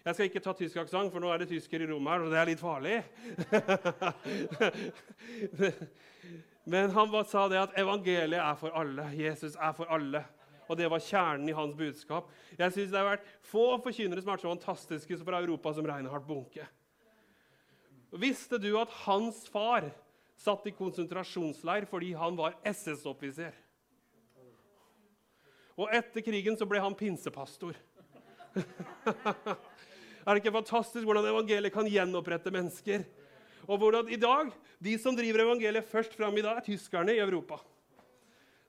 [0.00, 2.30] jeg skal ikke ta tysk aksent, for nå er det tysker i rommet her, og
[2.32, 2.98] det er litt farlig.
[6.70, 9.04] Men han sa det at evangeliet er for alle.
[9.18, 10.24] Jesus er for alle.
[10.70, 12.28] Og det var kjernen i hans budskap.
[12.54, 15.86] Jeg synes Det har vært få forkynnere som har vært så fantastiske fra Europa som
[15.86, 16.66] Reinhard Bunke.
[18.10, 19.88] Visste du at hans far
[20.38, 23.52] satt i konsentrasjonsleir fordi han var SS-offiser?
[25.80, 27.74] Og etter krigen så ble han pinsepastor.
[28.54, 33.06] er det ikke fantastisk hvordan evangeliet kan gjenopprette mennesker?
[33.66, 37.20] Og hvordan i dag, De som driver evangeliet først fram i dag, er tyskerne i
[37.20, 37.58] Europa.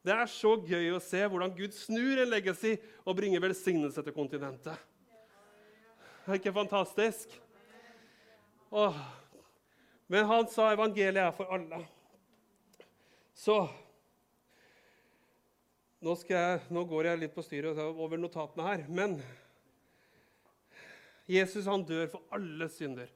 [0.01, 2.73] Det er så gøy å se hvordan Gud snur en legacy
[3.05, 4.87] og bringer velsignelse til kontinentet.
[6.25, 7.35] Det er ikke fantastisk?
[8.71, 8.97] Åh.
[10.11, 11.83] Men han sa evangeliet er for alle.
[13.37, 13.55] Så
[16.01, 18.83] nå, jeg, nå går jeg litt på styret over notatene her.
[18.89, 19.19] Men
[21.29, 23.09] Jesus han dør for alle synder,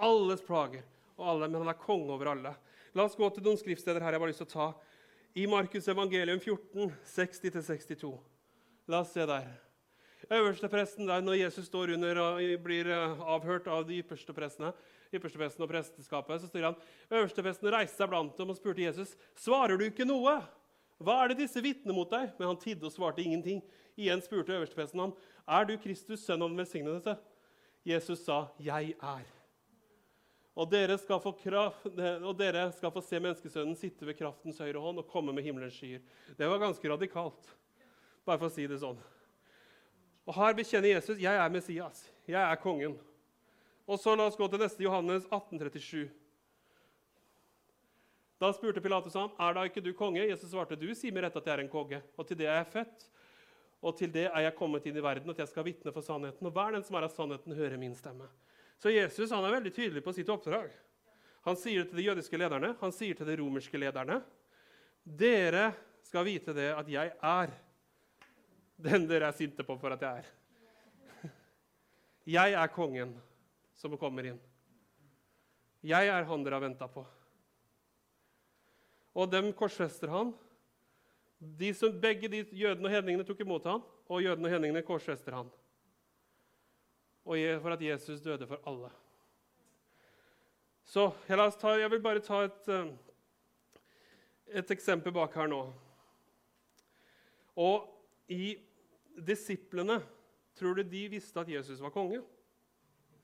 [0.00, 0.86] alles plager,
[1.18, 2.54] og alle, men han er konge over alle.
[2.94, 4.68] La oss gå til noen skriftsteder her jeg har lyst til å ta
[5.34, 8.18] i Markus evangelium 14, 60-62.
[8.90, 9.48] La oss se der.
[10.30, 14.72] Øverstepresten der, Når Jesus står under og blir eh, avhørt av de ypperste prestene,
[15.14, 16.78] ypperstepresten og presteskapet, så står han,
[17.10, 20.36] øverstepresten reiste seg blant dem og spurte Jesus, svarer du ikke noe.
[21.00, 22.30] Hva er det disse vitner mot deg?
[22.38, 23.62] Men han tidde og svarte ingenting.
[23.96, 25.16] Igjen spurte øverstepresten ham,
[25.48, 27.16] er du Kristus, sønn av den velsignede?
[27.86, 29.39] Jesus sa, jeg er.
[30.58, 31.86] Og dere, kraft,
[32.28, 35.76] og dere, skal få se menneskesønnen sitte ved kraftens høyre hånd og komme med himmelens
[35.78, 36.02] skyer.
[36.36, 37.52] Det var ganske radikalt,
[38.26, 38.98] bare for å si det sånn.
[40.26, 42.98] Og Her bekjenner Jesus jeg er Messias, jeg er kongen.
[43.90, 46.10] Og så La oss gå til neste Johannes 1837.
[48.40, 50.22] Da spurte Pilatus ham, er da ikke du konge.
[50.24, 52.62] Jesus svarte, du sier med rette at jeg er en konge, og til det er
[52.62, 53.08] jeg født.
[53.80, 56.46] Og til det er jeg kommet inn i verden, at jeg skal vitne for sannheten.
[56.48, 58.28] Og hver den som er av sannheten, hører min stemme.
[58.80, 60.70] Så Jesus han er veldig tydelig på sitt oppdrag.
[61.44, 64.20] Han sier det til de jødiske lederne, han sier til de romerske lederne.
[65.04, 65.70] Dere
[66.04, 67.52] skal vite det at jeg er
[68.80, 70.28] den dere er sinte på for at jeg er.
[72.30, 73.12] Jeg er kongen
[73.76, 74.38] som kommer inn.
[75.84, 77.04] Jeg er han dere har venta på.
[79.12, 80.32] Og dem korsfester han.
[81.36, 85.36] De som, begge de, jødene og hedningene tok imot han, og jødene og hedningene korsfester
[85.36, 85.52] han
[87.24, 88.90] og for at Jesus døde for alle.
[90.84, 92.88] Så jeg, ta, jeg vil bare ta et, eh,
[94.58, 95.60] et eksempel bak her nå.
[97.56, 97.86] Og
[98.28, 98.56] i
[99.26, 100.00] disiplene
[100.60, 102.18] Tror du de visste at Jesus var konge?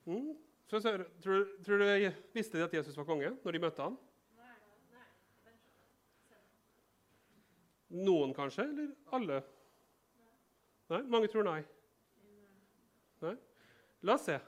[0.05, 0.31] Mm?
[0.69, 0.79] Tror,
[1.21, 3.97] tror, du de visste at Jesus var konge når de møtte ham?
[7.93, 9.41] Noen kanskje, eller alle?
[10.89, 11.59] Nei, Mange tror nei.
[13.21, 13.35] Nei?
[13.99, 14.39] La oss se.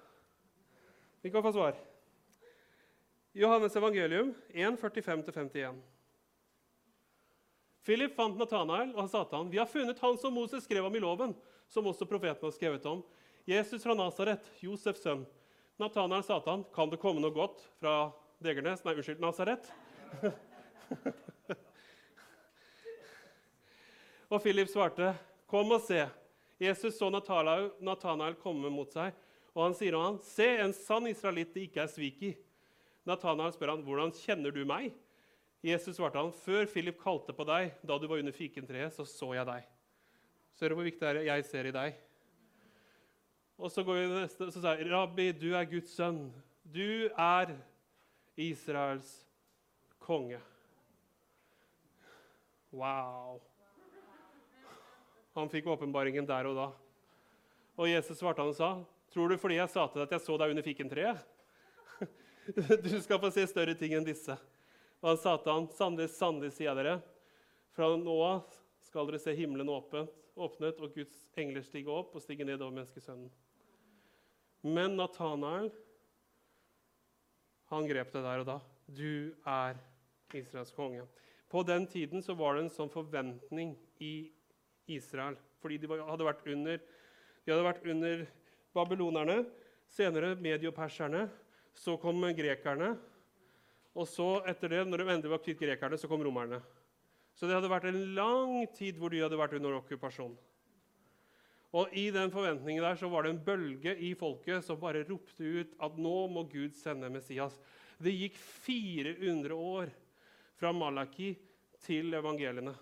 [1.21, 1.75] Vi kan få svar.
[3.31, 5.81] Johannes evangelium 1, 45-51.
[7.85, 10.95] Philip fant Nathanael og sa til ham, 'Vi har funnet han som Moses skrev om
[10.95, 11.35] i loven,'
[11.67, 13.03] som også profeten har skrevet om.
[13.47, 15.25] Jesus fra Nasaret, Josefs sønn.
[15.79, 18.11] Nathanael sa til ham, 'Kan det komme noe godt fra
[18.43, 19.71] Degernes?' Nei, unnskyld, Nasaret.
[24.29, 25.15] og Philip svarte,
[25.47, 26.09] 'Kom og se.'
[26.59, 29.13] Jesus så Nathanael komme mot seg
[29.55, 32.37] og han sier til han, 'Se, en sann israelitt det ikke er svik i.'
[33.05, 34.93] Nathanael spør han, 'Hvordan kjenner du meg?'
[35.63, 39.33] Jesus svarte han, 'Før Philip kalte på deg, da du var under fikentreet, så så
[39.33, 39.67] jeg deg.'
[40.55, 41.35] Ser du hvor viktig det er?
[41.35, 41.95] Jeg ser i deg.
[43.57, 46.33] Og så går vi neste, så sier han, 'Rabbi, du er Guds sønn.
[46.63, 47.57] Du er
[48.37, 49.25] Israels
[49.99, 50.41] konge.'
[52.71, 53.41] Wow.
[55.33, 56.69] Han fikk åpenbaringen der og da.
[57.79, 58.69] Og Jesus svarte han og sa,
[59.13, 61.25] Tror du fordi jeg sa til deg at jeg så deg under fikentreet?
[62.49, 64.33] Du skal få se større ting enn disse.
[64.99, 66.95] Og han sa til han, sannelig, sannelig, sier jeg dere,
[67.75, 72.23] fra nå av skal dere se himmelen åpent, åpnet og Guds engler stige opp og
[72.23, 73.29] stige ned over menneskesønnen.
[74.65, 75.69] Men Natanael,
[77.69, 78.57] han grep det der og da.
[78.89, 79.77] Du er
[80.35, 81.05] Israels konge.
[81.49, 84.31] På den tiden så var det en sånn forventning i
[84.89, 85.37] Israel.
[85.61, 86.81] Fordi de hadde vært under,
[87.45, 88.25] de hadde vært under
[88.75, 89.43] babylonerne,
[89.89, 91.27] senere medioperserne,
[91.73, 92.93] så kom grekerne.
[93.97, 96.61] Og så, etter det, når de endelig var kvitt grekerne, så kom romerne.
[97.33, 100.35] Så det hadde vært en lang tid hvor de hadde vært under okkupasjon.
[101.77, 105.45] Og I den forventningen der så var det en bølge i folket som bare ropte
[105.45, 107.59] ut at nå må Gud sende Messias.
[108.01, 109.91] Det gikk 400 år
[110.57, 111.35] fra Malaki
[111.85, 112.73] til evangeliene.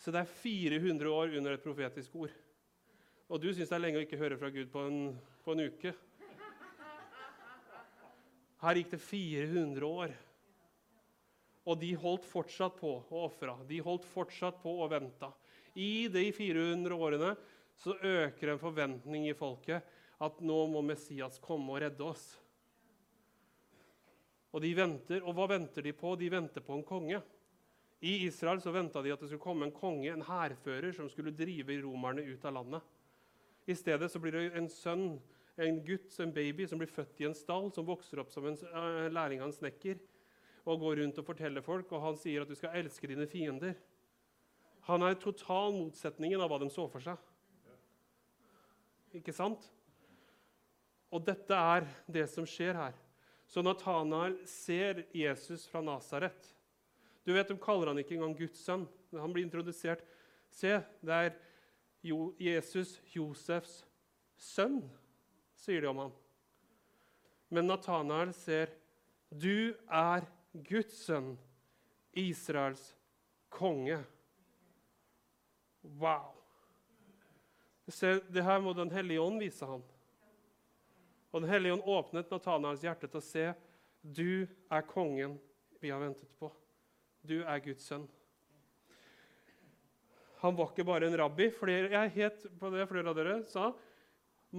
[0.00, 2.32] Så det er 400 år under et profetisk ord.
[3.30, 4.98] Og du syns det er lenge å ikke høre fra Gud på en,
[5.44, 5.94] på en uke.
[8.62, 10.12] Her gikk det 400 år.
[11.66, 13.54] Og de holdt fortsatt på å ofre.
[13.68, 15.30] De holdt fortsatt på å vente.
[15.78, 17.32] I de 400 årene
[17.78, 19.86] så øker en forventning i folket
[20.22, 22.24] at nå må Messias komme og redde oss.
[24.52, 26.12] Og de venter, og hva venter de på?
[26.20, 27.22] De venter på en konge.
[28.04, 31.34] I Israel så venta de at det skulle komme en konge, en hærfører, som skulle
[31.34, 32.91] drive romerne ut av landet.
[33.66, 35.20] I stedet så blir det en sønn,
[35.62, 38.58] en gutt, en baby, som blir født i en stall, som vokser opp som en
[38.72, 40.00] uh, lærling av en snekker
[40.62, 43.74] og går rundt og forteller folk, og han sier at du skal elske dine fiender.
[44.86, 47.18] Han er total motsetningen av hva de så for seg.
[49.18, 49.66] Ikke sant?
[51.12, 52.96] Og dette er det som skjer her.
[53.46, 56.46] Så Nathanael ser Jesus fra Nasaret.
[57.22, 58.86] Du vet, De kaller han ikke engang Guds sønn.
[59.12, 60.00] Han blir introdusert.
[60.52, 61.34] Se, det er
[62.02, 63.82] Jesus, Josefs
[64.36, 64.80] sønn,
[65.54, 66.14] sier de om ham.
[67.52, 68.72] Men Nathanael ser
[69.30, 71.36] du er Guds sønn,
[72.12, 72.92] Israels
[73.52, 74.00] konge.
[75.82, 76.32] Wow!
[77.88, 79.82] Se, det her må Den hellige ånd vise ham.
[81.32, 83.46] Og Den hellige ånd åpnet Nathanaels hjerte til å se
[84.02, 85.38] du er kongen
[85.80, 86.50] vi har ventet på.
[87.22, 88.08] Du er Guds sønn.
[90.42, 91.48] Han var ikke bare en rabbi.
[91.54, 93.68] Flere, jeg het på det flere av dere sa.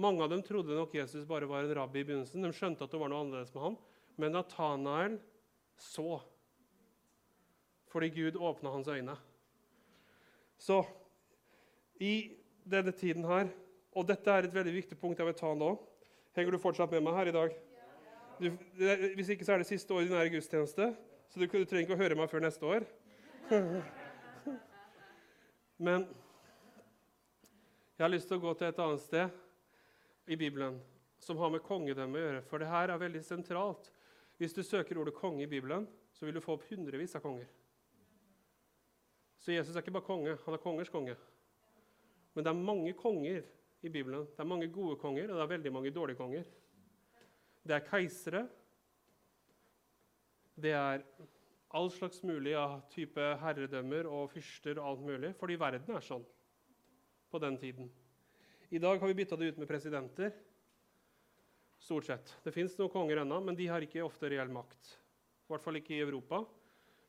[0.00, 2.42] Mange av dem trodde nok Jesus bare var en rabbi i begynnelsen.
[2.42, 3.76] De skjønte at det var noe annerledes med ham.
[4.16, 5.18] Men Natanael
[5.76, 6.18] så.
[7.92, 9.16] Fordi Gud åpna hans øyne.
[10.58, 10.80] Så
[12.00, 12.32] i
[12.64, 13.48] denne tiden her
[13.94, 15.68] Og dette er et veldig viktig punkt jeg vil ta nå.
[16.34, 17.52] Henger du fortsatt med meg her i dag?
[18.40, 18.48] Du,
[19.14, 20.88] hvis ikke så er det siste ordinære gudstjeneste,
[21.30, 22.88] så du, du trenger ikke å høre meg før neste år.
[25.78, 26.06] Men
[27.96, 30.78] jeg har lyst til å gå til et annet sted i Bibelen
[31.22, 32.42] som har med kongedømme å gjøre.
[32.48, 33.90] For det her er veldig sentralt
[34.38, 37.46] hvis du søker ordet konge i Bibelen, så vil du få opp hundrevis av konger.
[39.38, 41.14] Så Jesus er ikke bare konge, han er kongers konge.
[42.34, 43.44] Men det er mange konger
[43.84, 44.26] i Bibelen.
[44.32, 46.48] Det er mange gode konger, og det er veldig mange dårlige konger.
[47.64, 48.46] Det er keisere.
[50.56, 51.04] Det er
[51.74, 56.24] all slags mulig av type herredømmer og fyrster og alt mulig, fordi verden er sånn
[57.30, 57.88] på den tiden.
[58.70, 60.32] I dag har vi bytta det ut med presidenter.
[61.82, 62.30] Stort sett.
[62.46, 64.94] Det fins noen konger ennå, men de har ikke ofte reell makt.
[65.44, 66.40] I hvert fall ikke i Europa.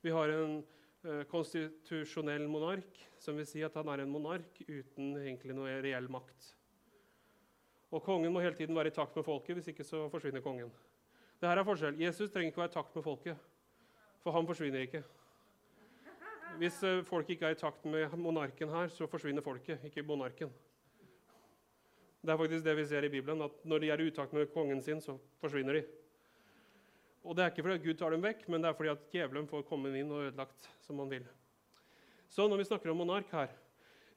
[0.04, 5.16] Vi har en uh, konstitusjonell monark, som vil si at han er en monark uten
[5.22, 6.52] egentlig noe reell makt.
[7.94, 10.74] Og kongen må hele tiden være i takt med folket, hvis ikke så forsvinner kongen.
[11.40, 12.02] Det her er forskjell.
[12.02, 13.52] Jesus trenger ikke være i takt med folket,
[14.26, 15.04] for han forsvinner ikke.
[16.58, 20.50] Hvis uh, folk ikke er i takt med monarken her, så forsvinner folket, ikke monarken.
[22.26, 24.50] Det er faktisk det vi ser i Bibelen, at når de er i utakt med
[24.54, 25.84] kongen sin, så forsvinner de.
[27.26, 29.48] Og Det er ikke fordi Gud tar dem vekk, men det er fordi at djevelen
[29.50, 31.28] får komme inn og ødelagt som han vil.
[32.30, 33.54] Så når vi snakker om monark her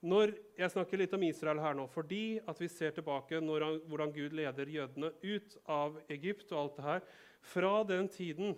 [0.01, 3.79] når Jeg snakker litt om Israel her nå fordi at vi ser tilbake når han,
[3.91, 7.01] hvordan Gud leder jødene ut av Egypt og alt det her.
[7.43, 8.55] Fra den tiden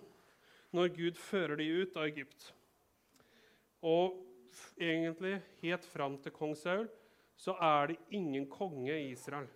[0.75, 2.51] når Gud fører de ut av Egypt,
[3.81, 4.19] og
[4.79, 6.87] egentlig helt fram til kong Saul,
[7.41, 9.47] så er det ingen konge i Israel.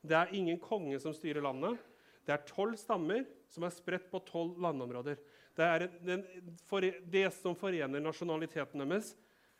[0.00, 1.76] Det er ingen konge som styrer landet.
[2.24, 5.18] Det er tolv stammer som er spredt på tolv landområder.
[5.56, 6.24] Det, den,
[6.68, 9.12] for, det som forener nasjonaliteten deres,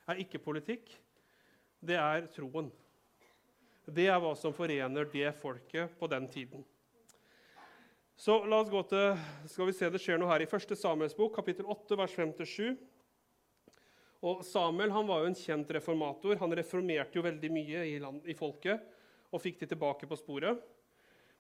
[0.08, 0.88] er ikke politikk.
[1.80, 2.70] Det er troen.
[3.90, 6.64] Det er hva som forener det folket på den tiden.
[8.20, 9.14] Så la oss gå til,
[9.48, 10.74] skal vi se Det skjer noe her i 1.
[10.76, 12.74] Samuels bok, kapittel 8, vers 5-7.
[14.28, 16.36] Og Samuel han var jo en kjent reformator.
[16.42, 18.84] Han reformerte jo veldig mye i, land, i folket
[19.32, 20.60] og fikk de tilbake på sporet.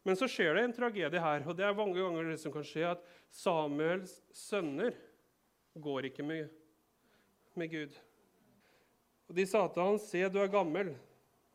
[0.08, 2.64] Men så skjer det en tragedie her, og det er mange ganger det som kan
[2.64, 4.96] skje, at Samuels sønner
[5.76, 6.48] går ikke med,
[7.60, 7.92] med Gud.
[9.28, 10.96] Og De sa til han, 'Se, du er gammel.'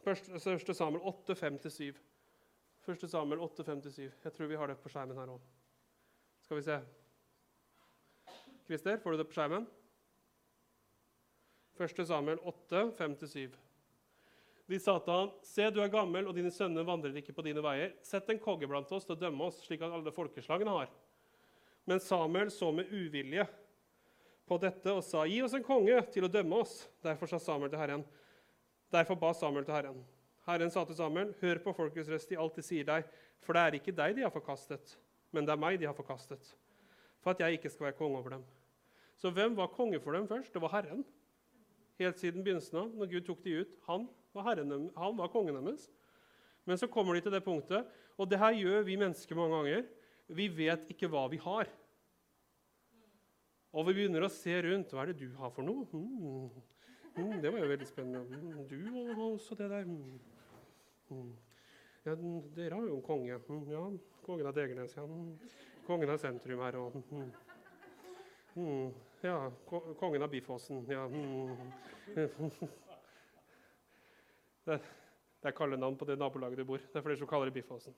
[0.06, 0.70] 1.
[0.70, 1.98] Samuel 8, 5-7.
[2.86, 3.10] 1.
[3.10, 4.12] Samuel 8, 5-7.
[4.24, 5.41] Jeg tror vi har det på skjermen her òg.
[6.45, 6.78] Skal vi se.
[8.67, 9.65] Christer, får du det på skjermen?
[11.82, 12.04] 1.
[12.06, 13.56] Samuel 8, 5-7.
[14.65, 17.62] De sa til han, Se, du er gammel, og dine sønner vandrer ikke på dine
[17.65, 17.93] veier.
[18.06, 20.89] Sett en konge blant oss til å dømme oss, slik at alle folkeslagene har.
[21.86, 23.45] Men Samuel så med uvilje
[24.45, 26.84] på dette og sa, Gi oss en konge til å dømme oss.
[27.06, 28.06] Derfor sa Samuel til Herren.
[28.93, 30.02] Derfor ba Samuel til Herren.
[30.45, 33.08] Herren sa til Samuel, Hør på folkets røst i alt de sier deg,
[33.41, 34.93] for det er ikke deg de har forkastet,
[35.34, 36.51] men det er meg de har forkastet,
[37.23, 38.45] for at jeg ikke skal være konge over dem.
[39.17, 40.53] Så hvem var konge for dem først?
[40.53, 41.05] Det var Herren.
[41.97, 43.75] Helt siden begynnelsen av, når Gud tok de ut.
[43.88, 45.88] Han var, herren, han var kongen deres.
[46.67, 49.86] Men så kommer de til det punktet, og det her gjør vi mennesker mange ganger.
[50.27, 51.69] Vi vet ikke hva vi har.
[53.75, 54.93] Og vi begynner å se rundt.
[54.93, 55.88] Hva er det du har for noe?
[55.91, 56.49] Mm.
[57.15, 58.39] Mm, det var jo veldig spennende.
[58.39, 58.79] Mm, du
[59.15, 59.88] og også det der.
[59.88, 60.19] Mm.
[62.06, 62.15] Ja,
[62.56, 63.39] dere har jo en konge.
[63.50, 63.84] Mm, ja,
[64.26, 64.96] kongen av Degernes.
[64.98, 65.04] Ja.
[65.04, 65.38] Mm.
[65.86, 66.78] Kongen av sentrum her
[68.56, 68.94] mm.
[69.22, 69.52] Ja,
[70.00, 70.86] kongen av Biffåsen.
[70.89, 71.10] Ja.
[74.65, 74.80] Det,
[75.41, 76.82] det er kallenavn på det nabolaget du bor.
[76.82, 77.94] Det er flere som kaller det Biffåsen.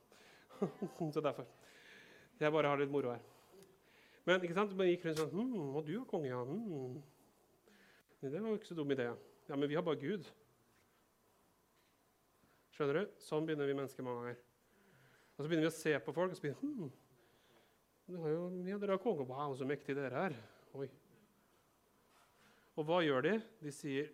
[1.13, 1.45] Så derfor.
[2.39, 3.21] Jeg bare har litt moro her.
[4.27, 4.73] Men ikke sant?
[4.75, 6.41] Man gikk rundt sånn hm, Og du er konge, ja.
[6.43, 6.97] Hm.
[8.19, 9.07] Det var jo ikke så dum idé.
[9.47, 10.27] Ja, men vi har bare Gud.
[12.77, 13.13] Skjønner du?
[13.25, 14.41] Sånn begynner vi mennesker mange ganger.
[15.33, 16.91] Og så begynner vi å se på folk og så begynner, hm,
[18.13, 19.25] jo, ja, dere har konge.
[19.25, 20.37] Wow, så mektige dere er.
[20.77, 20.85] Oi.
[22.77, 23.33] Og hva gjør de?
[23.65, 24.13] De sier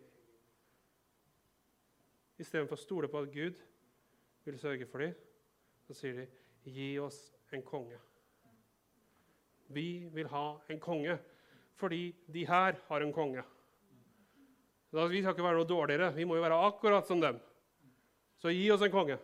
[2.40, 3.60] Istedenfor å stole på at Gud
[4.48, 5.14] vil sørge for dem,
[5.86, 6.26] så sier de,
[6.64, 7.20] 'Gi oss
[7.54, 8.00] en konge'.
[9.68, 11.20] Vi vil ha en konge
[11.76, 13.44] fordi de her har en konge.
[14.92, 16.14] Vi skal ikke være noe dårligere.
[16.16, 17.40] Vi må jo være akkurat som dem.
[18.44, 19.16] Så gi oss en konge.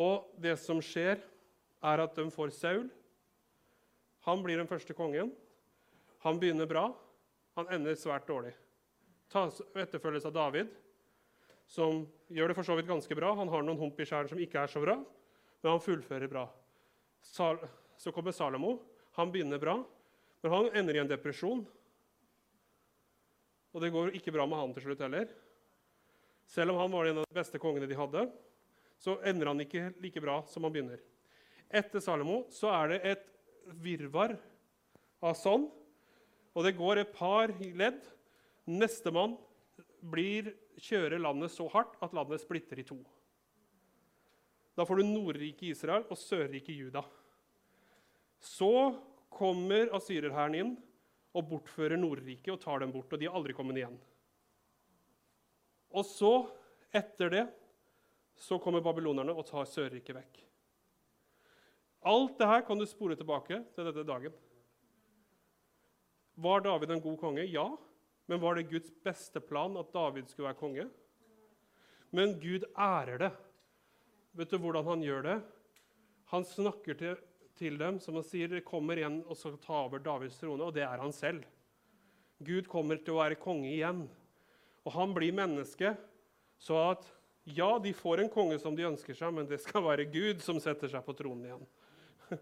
[0.00, 1.18] Og det som skjer,
[1.84, 2.86] er at de får Saul.
[4.24, 5.34] Han blir den første kongen.
[6.24, 6.86] Han begynner bra.
[7.60, 8.54] Han ender svært dårlig.
[9.28, 10.72] Tas etterfølges av David,
[11.68, 13.34] som gjør det for så vidt ganske bra.
[13.36, 16.48] Han har noen hump i skjæren som ikke er så bra, men han fullfører bra.
[17.20, 18.78] Så kommer Salomo.
[19.20, 19.76] Han begynner bra,
[20.40, 21.66] men han ender i en depresjon.
[23.76, 25.28] Og det går ikke bra med han til slutt heller.
[26.46, 28.26] Selv om han var en av de beste kongene de hadde,
[29.00, 31.00] så ender han ikke like bra som han begynner.
[31.74, 33.24] Etter Salomo så er det et
[33.82, 34.36] virvar
[35.24, 35.66] av sånn.
[36.54, 37.98] Og det går et par ledd.
[38.70, 39.36] Nestemann
[40.84, 42.98] kjører landet så hardt at landet splitter i to.
[44.74, 47.04] Da får du Nordriket Israel og Sørriket Juda.
[48.42, 48.94] Så
[49.34, 50.72] kommer asyrerhæren inn
[51.34, 53.12] og bortfører Nordriket og tar dem bort.
[53.12, 53.96] Og de har aldri kommet igjen.
[55.94, 56.32] Og så,
[56.94, 57.44] etter det,
[58.34, 60.40] så kommer babylonerne og tar Sørriket vekk.
[62.04, 64.34] Alt det her kan du spore tilbake til denne dagen.
[66.34, 67.46] Var David en god konge?
[67.46, 67.68] Ja.
[68.26, 70.88] Men var det Guds beste plan at David skulle være konge?
[72.10, 73.30] Men Gud ærer det.
[74.34, 75.38] Vet du hvordan han gjør det?
[76.34, 77.16] Han snakker til
[77.58, 80.84] til dem som han sier kommer igjen og skal ta over Davids trone, og det
[80.86, 81.44] er han selv.
[82.44, 84.04] Gud kommer til å være konge igjen.
[84.84, 85.94] Og han blir menneske,
[86.60, 87.06] så at
[87.44, 90.60] ja, de får en konge som de ønsker seg, men det skal være Gud som
[90.62, 91.64] setter seg på tronen igjen.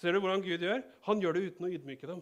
[0.00, 0.82] Ser du hvordan Gud gjør?
[1.08, 2.20] Han gjør det uten å ydmyke dem.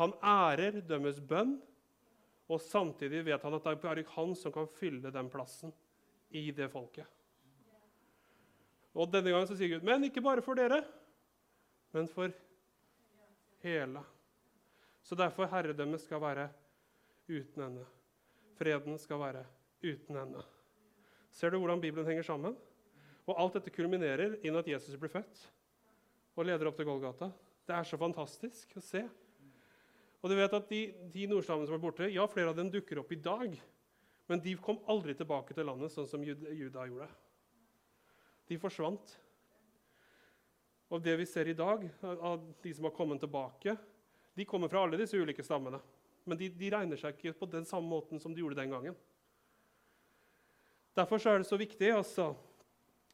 [0.00, 1.56] Han ærer deres bønn,
[2.50, 5.72] og samtidig vet han at det er bare han som kan fylle den plassen
[6.34, 7.08] i det folket.
[8.94, 10.82] Og denne gangen så sier Gud, men ikke bare for dere,
[11.94, 12.30] men for
[13.64, 14.02] hele.
[15.04, 16.48] Så derfor herredømmet skal være
[17.28, 17.84] uten ende.
[18.58, 19.42] Freden skal være
[19.84, 20.44] uten ende.
[21.34, 22.56] Ser du hvordan Bibelen henger sammen?
[23.24, 25.46] Og alt dette kulminerer inn at Jesus blir født
[26.34, 27.30] og leder opp til Golgata.
[27.64, 29.04] Det er så fantastisk å se.
[30.20, 30.80] Og du vet at De,
[31.12, 33.56] de nordstammene som er borte, ja, flere av dem dukker opp i dag.
[34.28, 37.08] Men de kom aldri tilbake til landet sånn som Juda gjorde.
[38.48, 39.16] De forsvant.
[40.92, 43.76] Og det vi ser i dag, av de som har kommet tilbake,
[44.34, 45.80] de kommer fra alle disse ulike stammene.
[46.24, 48.96] Men de, de regner seg ikke på den samme måten som de gjorde den gangen.
[50.94, 52.30] Derfor er det så viktig altså,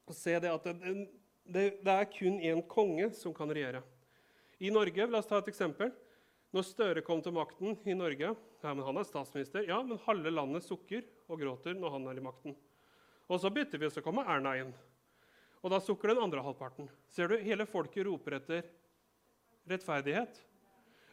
[0.05, 1.07] å se det at det,
[1.49, 3.81] det, det er kun én konge som kan regjere.
[4.61, 5.93] I Norge, La oss ta et eksempel.
[6.53, 9.65] Når Støre kom til makten i Norge ja, men Han er statsminister.
[9.69, 12.57] Ja, men halve landet sukker og gråter når han er i makten.
[13.31, 14.75] Og så bytter vi, og så kommer Erna inn.
[15.63, 16.91] Og da sukker den andre halvparten.
[17.09, 18.67] Ser du, Hele folket roper etter
[19.71, 20.41] rettferdighet.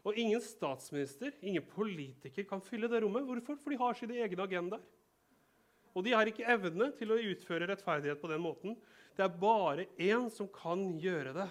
[0.08, 3.26] Og ingen statsminister, ingen politiker kan fylle det rommet.
[3.28, 3.58] Hvorfor?
[3.60, 4.86] For de har sine egne agendaer.
[5.97, 8.76] Og de har ikke evne til å utføre rettferdighet på den måten.
[9.18, 11.47] Det er bare én som kan gjøre det,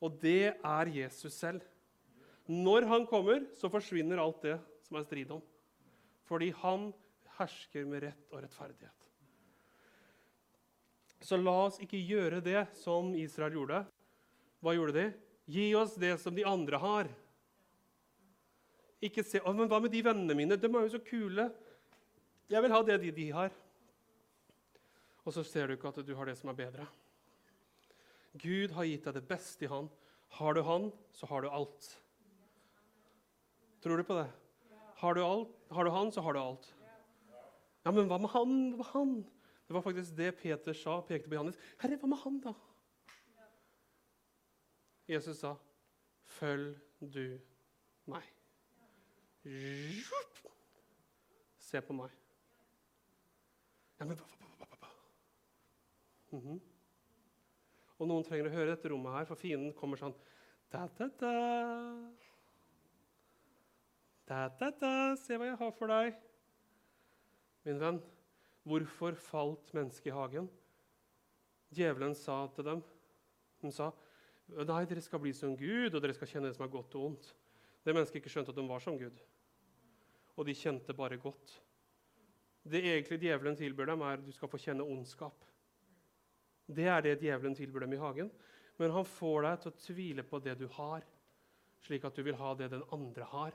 [0.00, 1.64] og det er Jesus selv.
[2.50, 5.40] Når han kommer, så forsvinner alt det som er strid om.
[6.28, 6.90] Fordi han
[7.38, 8.96] hersker med rett og rettferdighet.
[11.24, 13.82] Så la oss ikke gjøre det som Israel gjorde.
[14.60, 15.06] Hva gjorde de?
[15.50, 17.10] Gi oss det som de andre har.
[19.02, 20.56] Ikke se, men 'Hva med de vennene mine?
[20.56, 21.50] De er jo så kule.'
[22.50, 23.50] Jeg vil ha det de, de har.
[25.24, 26.86] Og så ser du ikke at du har det som er bedre.
[28.38, 29.88] Gud har gitt deg det beste i Han.
[30.28, 32.02] Har du Han, så har du alt.
[33.80, 34.30] Tror du på det?
[34.96, 36.74] Har du, alt, har du Han, så har du alt.
[37.84, 38.74] Ja, men hva med Han?
[38.74, 39.24] Hva med han?
[39.70, 41.58] Det var faktisk det Peter sa, pekte på Johannes.
[41.78, 42.52] Herre, hva med han, da?
[45.06, 45.54] Jesus sa,
[46.26, 47.38] 'Følg du
[48.10, 48.39] meg'.
[51.70, 52.10] Se på meg.
[54.00, 54.18] Ja, men
[56.32, 56.60] mm -hmm.
[57.98, 60.14] Og noen trenger å høre dette rommet her, for fienden kommer sånn
[60.72, 61.32] da-da-da.
[64.24, 66.14] Da-da-da, se hva jeg har for deg.
[67.64, 68.02] Min venn,
[68.62, 70.50] hvorfor falt mennesket i hagen?
[71.70, 72.82] Djevelen sa til dem
[73.60, 73.92] Hun sa
[74.48, 77.04] nei, dere skal bli som Gud, og dere skal kjenne det som er godt og
[77.04, 77.36] ondt.
[77.84, 79.20] Det mennesket ikke skjønte at de var som Gud
[80.40, 81.52] og de kjente bare godt.
[82.64, 85.44] Det egentlig djevelen tilbyr dem, er at du skal få kjenne ondskap.
[86.64, 88.30] Det er det djevelen tilbyr dem i hagen.
[88.80, 91.04] Men han får deg til å tvile på det du har,
[91.84, 93.52] slik at du vil ha det den andre har.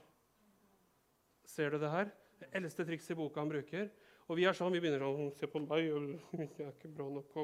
[1.45, 2.11] Ser du det her?
[2.41, 3.89] Det eldste trikset i boka han bruker.
[4.29, 7.35] Og vi er sånn, vi begynner å se på meg jeg er ikke bra nok.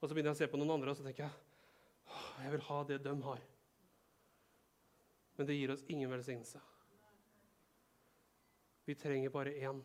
[0.00, 1.34] Og så begynner jeg å se på noen andre, og så tenker jeg
[2.42, 3.40] jeg vil ha det de har.
[5.38, 6.60] Men det gir oss ingen velsignelse.
[8.84, 9.82] Vi trenger bare én,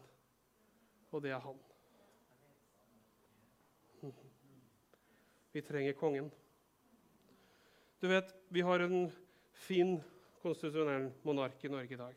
[1.12, 1.60] og det er han.
[5.54, 6.32] Vi trenger kongen.
[8.02, 9.12] Du vet, Vi har en
[9.52, 9.98] fin
[10.42, 12.16] konstitusjonell monark i Norge i dag.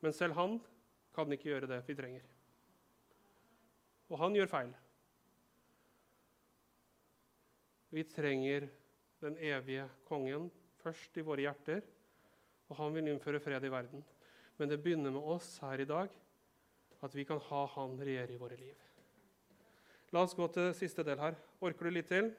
[0.00, 0.60] Men selv han
[1.14, 2.26] kan ikke gjøre det vi trenger.
[4.08, 4.74] Og han gjør feil.
[7.90, 8.68] Vi trenger
[9.24, 10.50] den evige kongen
[10.82, 11.82] først i våre hjerter,
[12.68, 14.04] og han vil innføre fred i verden.
[14.58, 16.10] Men det begynner med oss her i dag,
[17.00, 18.76] at vi kan ha Han regjere i våre liv.
[20.10, 21.36] La oss gå til siste del her.
[21.60, 22.32] Orker du litt til?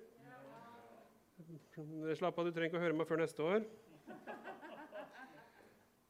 [2.20, 3.64] Slapp av, du trenger ikke å høre meg før neste år.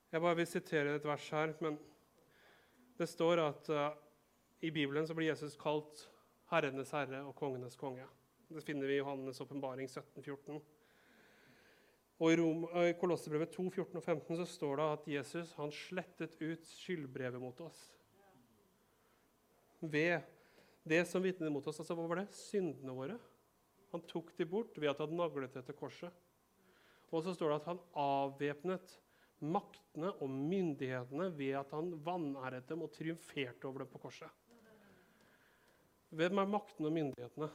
[0.09, 1.75] Jeg bare vil sitere et vers her, men
[2.97, 3.91] det står at uh,
[4.65, 6.07] i Bibelen så blir Jesus kalt
[6.49, 8.07] herrenes herre og kongenes konge.
[8.49, 10.57] Det finner vi i Johannes' åpenbaring 1714.
[12.19, 15.71] Og I, Rom, i Kolossebrevet 2, 14 og 15 så står det at Jesus han
[15.71, 17.79] slettet ut skyldbrevet mot oss.
[19.79, 20.27] Ved
[20.83, 21.79] det som vitnet mot oss.
[21.79, 22.27] altså Hva var det?
[22.35, 23.15] Syndene våre.
[23.93, 26.11] Han tok de bort ved at han naglet etter korset.
[27.09, 28.99] Og så står det at han avvæpnet
[29.39, 34.29] maktene og myndighetene ved at han vanæret dem og triumferte over dem på korset.
[36.11, 37.53] Hvem er maktene og myndighetene?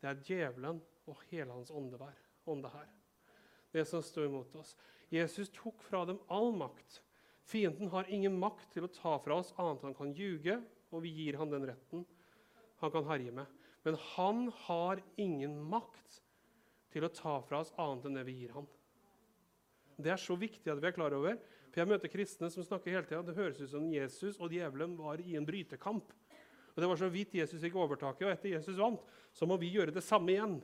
[0.00, 2.16] Det er djevelen og hele hans åndevær,
[2.48, 2.95] ånde her
[3.76, 4.74] det som står imot oss.
[5.12, 7.00] Jesus tok fra dem all makt.
[7.46, 10.58] Fienden har ingen makt til å ta fra oss annet enn han kan ljuge,
[10.90, 12.06] og vi gir han den retten
[12.82, 13.46] han kan herje med.
[13.86, 16.20] Men han har ingen makt
[16.92, 18.66] til å ta fra oss annet enn det vi gir han.
[19.96, 21.38] Det er så viktig at vi er klar over.
[21.70, 23.22] For Jeg møter kristne som snakker hele tida.
[23.24, 26.12] Det høres ut som Jesus og djevelen var i en brytekamp.
[26.74, 29.00] Og Det var så vidt Jesus fikk overtaket, og etter Jesus vant,
[29.32, 30.58] så må vi gjøre det samme igjen.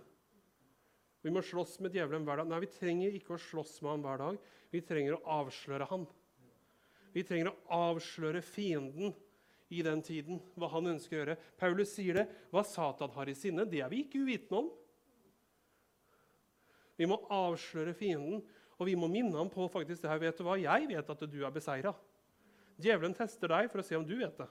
[1.23, 2.49] Vi må slåss med djevelen hver dag.
[2.51, 4.39] Nei, vi trenger ikke å slåss med ham hver dag.
[4.75, 6.07] Vi trenger å avsløre ham.
[7.13, 7.59] Vi trenger å
[7.93, 9.13] avsløre fienden
[9.73, 11.37] i den tiden, hva han ønsker å gjøre.
[11.61, 12.25] Paulus sier det.
[12.53, 14.73] Hva Satan har i sinne, det er vi ikke uvitende om.
[16.99, 18.43] Vi må avsløre fienden,
[18.77, 20.21] og vi må minne ham på faktisk det her.
[20.21, 20.59] Vet du hva?
[20.61, 21.95] Jeg vet at du er beseira.
[22.83, 24.49] Djevelen tester deg for å se om du vet det.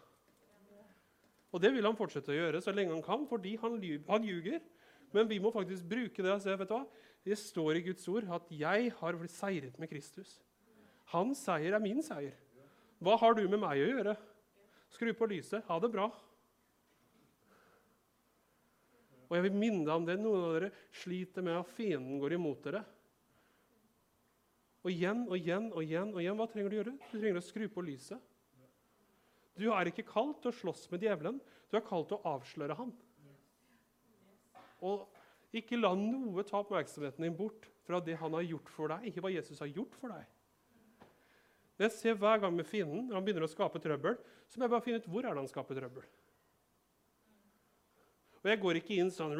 [1.51, 3.75] Og det vil han fortsette å gjøre så lenge han kan, fordi han,
[4.23, 4.61] ljuger.
[5.11, 6.85] Men vi må faktisk bruke det og se, vet du hva?
[7.21, 10.39] Det står i Guds ord at 'jeg har blitt seiret med Kristus'.
[11.11, 12.33] Hans seier er min seier.
[13.01, 14.15] Hva har du med meg å gjøre?
[14.89, 15.63] Skru på lyset.
[15.67, 16.07] Ha det bra.
[19.29, 20.17] Og jeg vil minne deg om det.
[20.19, 22.83] Noen av dere sliter med at fienden går imot dere.
[24.83, 26.13] Og igjen og igjen og igjen.
[26.13, 26.37] og igjen.
[26.37, 26.97] Hva trenger du å gjøre?
[27.11, 28.19] Du trenger å skru på lyset.
[29.59, 31.39] Du er ikke kalt til å slåss med djevelen.
[31.69, 32.93] Du er kalt til å avsløre ham.
[34.81, 35.07] Og
[35.55, 39.23] ikke la noe ta oppmerksomheten din bort fra det han har gjort for deg, ikke
[39.25, 40.25] hva Jesus har gjort for deg.
[41.77, 44.17] Det jeg ser hver gang med fienden når han begynner å skape trøbbel,
[44.47, 46.05] så må jeg bare finne ut hvor er det han skaper trøbbel.
[48.41, 49.37] Og jeg går ikke inn sånn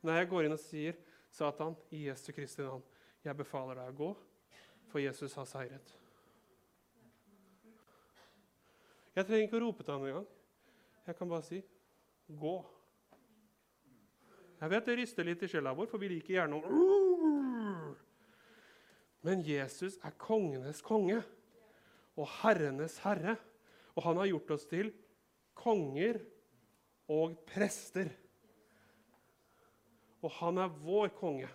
[0.00, 0.96] Nei, jeg går inn og sier,
[1.30, 2.80] 'Satan, i Jesu Kristi navn,
[3.20, 4.08] jeg befaler deg å gå,
[4.88, 5.92] for Jesus har seiret.'
[9.12, 10.26] Jeg trenger ikke å rope til ham engang.
[11.04, 11.60] Jeg kan bare si
[12.30, 12.64] 'gå'.
[14.60, 16.80] Jeg vet det ryster litt i sjela vår, for vi liker gjerne å
[19.24, 21.20] Men Jesus er kongenes konge
[22.16, 23.36] og herrenes herre.
[23.96, 24.92] Og han har gjort oss til
[25.58, 26.20] konger
[27.10, 28.08] og prester.
[30.24, 31.48] Og han er vår konge.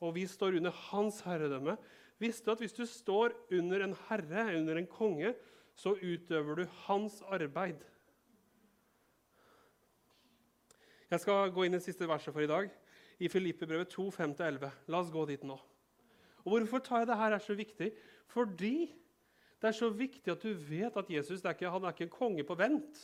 [0.00, 1.76] Og vi står under hans herredømme.
[2.20, 5.34] Visste du at hvis du står under en herre, under en konge,
[5.76, 7.80] så utøver du hans arbeid?
[11.10, 12.68] Jeg skal gå inn i det siste verset for i dag,
[13.18, 14.66] i Filippebrevet 2, 5-11.
[14.92, 15.56] La oss gå dit nå.
[16.44, 17.88] Og Hvorfor tar jeg det her er så viktig?
[18.30, 18.74] Fordi
[19.60, 22.14] det er så viktig at du vet at Jesus er ikke, han er ikke en
[22.14, 23.00] konge på vent.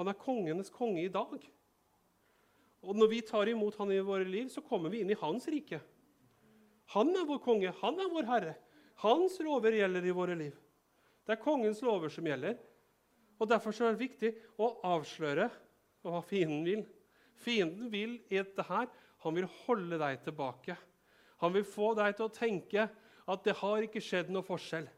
[0.00, 1.44] Han er kongenes konge i dag.
[2.82, 5.44] Og når vi tar imot han i våre liv, så kommer vi inn i hans
[5.52, 5.78] rike.
[6.96, 8.54] Han er vår konge, han er vår herre.
[9.04, 10.56] Hans lover gjelder i våre liv.
[11.22, 12.56] Det er kongens lover som gjelder.
[13.38, 15.50] Og Derfor er det viktig å avsløre
[16.10, 16.82] hva fienden vil.
[17.42, 18.88] Fienden vil i dette her,
[19.22, 20.76] han vil holde deg tilbake.
[21.42, 22.88] Han vil få deg til å tenke
[23.32, 24.88] at det har ikke skjedd noe forskjell.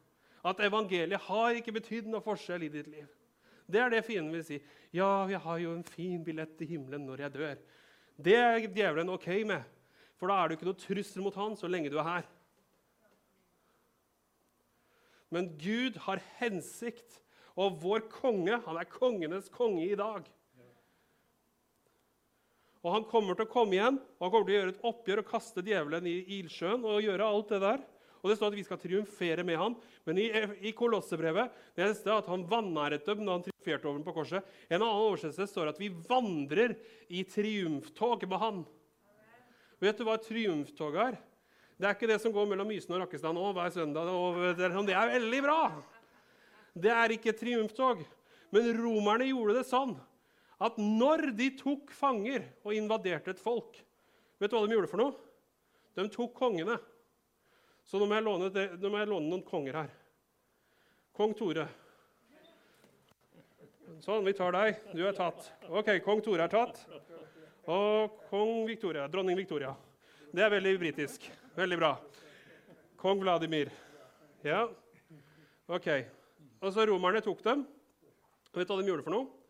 [0.45, 3.09] At evangeliet har ikke betydd noe forskjell i ditt liv.
[3.65, 4.59] Det er det fienden vil si.
[4.93, 7.61] Ja, jeg har jo en fin billett til himmelen når jeg dør.
[8.21, 9.65] Det er djevelen ok med,
[10.21, 12.29] for da er du ikke noe trussel mot han så lenge du er her.
[15.35, 17.21] Men Gud har hensikt,
[17.59, 20.27] og vår konge han er kongenes konge i dag.
[22.85, 25.23] Og Han kommer til å komme igjen og han kommer til å gjøre et oppgjør
[25.23, 26.85] og kaste djevelen i ildsjøen.
[26.85, 27.85] og gjøre alt det der.
[28.23, 29.77] Og Det står at vi skal triumfere med ham.
[30.05, 30.29] Men i,
[30.69, 34.45] i Kolossebrevet det er at han vanæret dem da han triumferte over dem på korset.
[34.69, 36.77] En annen oversettelse står at vi vandrer
[37.09, 38.65] i triumftog med han.
[39.81, 41.19] Vet du hva et triumftog er?
[41.77, 44.09] Det er ikke det som går mellom Mysen og Rakkestad nå hver søndag.
[44.57, 45.61] det er veldig bra!
[46.75, 48.05] Det er ikke et triumftog.
[48.55, 49.97] Men romerne gjorde det sånn
[50.63, 53.81] at når de tok fanger og invaderte et folk
[54.43, 55.15] Vet du hva de gjorde for noe?
[55.95, 56.75] De tok kongene.
[57.87, 59.93] Så nå må jeg låne, nå må jeg låne noen konger her.
[61.15, 61.69] Kong Tore.
[64.03, 64.81] Sånn, vi tar deg.
[64.91, 65.47] Du er tatt.
[65.71, 66.83] Ok, kong Tore er tatt.
[67.71, 69.07] Og kong Victoria.
[69.09, 69.71] Dronning Victoria.
[70.35, 71.29] Det er veldig britisk.
[71.55, 71.93] Veldig bra.
[73.01, 73.71] Kong Vladimir.
[74.45, 74.65] Ja.
[75.71, 75.89] Ok.
[76.61, 77.65] Og så romerne tok dem.
[78.53, 79.44] Vet du hva de gjorde for noe?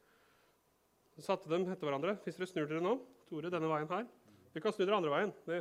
[1.14, 2.16] Så satte dem etter hverandre.
[2.24, 2.96] Hvis dere snur dere nå
[3.28, 4.06] Tore, denne veien her.
[4.54, 5.32] Vi kan snu dere andre veien.
[5.46, 5.60] Det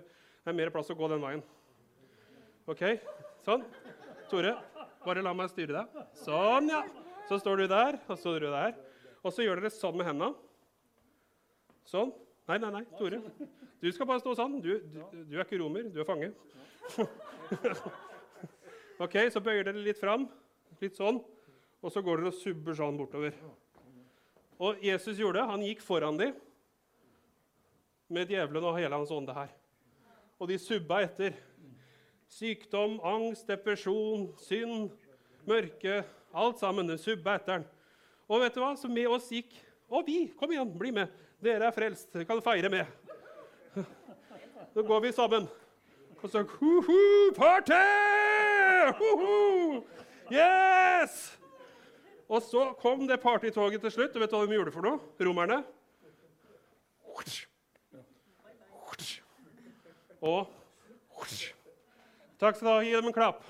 [0.50, 1.44] er mer plass å gå den veien.
[2.70, 2.84] OK?
[3.46, 3.66] Sånn.
[4.32, 4.56] Tore,
[5.06, 6.02] bare la meg styre deg.
[6.24, 6.82] Sånn, ja.
[7.30, 8.74] Så står du der, og så står du der.
[9.24, 10.34] Og så gjør dere sånn med hendene.
[11.88, 12.12] Sånn.
[12.50, 13.22] Nei, nei, nei, Tore.
[13.84, 14.58] Du skal bare stå sånn.
[14.64, 15.00] Du, du,
[15.30, 16.32] du er ikke romer, du er fange.
[19.04, 20.28] OK, så bøyer dere litt fram.
[20.82, 21.22] Litt sånn.
[21.84, 23.36] Og så går dere og subber sånn bortover.
[24.64, 25.50] Og Jesus gjorde det.
[25.50, 26.36] Han gikk foran dem
[28.14, 29.52] med djevelen og hele hans ånde her.
[30.40, 31.36] Og de subba etter.
[32.32, 34.94] Sykdom, angst, depresjon, synd,
[35.46, 36.02] mørke
[36.34, 36.88] Alt sammen.
[36.90, 37.66] De subba etter han.
[38.26, 38.72] Og vet du hva?
[38.80, 39.52] Så med oss gikk
[39.94, 40.32] Og vi!
[40.40, 41.12] Kom igjen, bli med.
[41.44, 42.08] Dere er frelst.
[42.16, 42.88] Dere kan feire med.
[44.74, 45.46] Så går vi sammen.
[46.24, 47.04] Og så ho-ho,
[47.36, 47.84] party!
[48.98, 49.84] Ho-ho!
[50.32, 51.43] Yes!
[52.30, 54.16] Og så kom det partytoget til slutt.
[54.16, 55.00] Og vet du hva de gjorde for noe?
[55.24, 55.64] Romerne.
[60.24, 60.48] Og
[62.44, 62.80] Takk skal du ha.
[62.84, 63.44] Gi dem en klapp.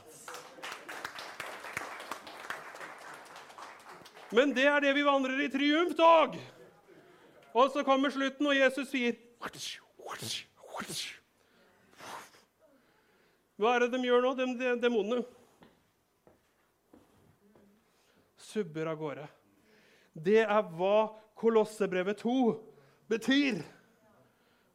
[4.33, 6.35] Men det er det vi vandrer i triumftog.
[7.53, 9.17] Og så kommer slutten, og Jesus sier
[13.57, 15.23] Hva er det de gjør nå, de demonene?
[18.53, 19.27] Subber av gårde.
[20.13, 22.37] Det er hva Kolossebrevet 2
[23.09, 23.63] betyr.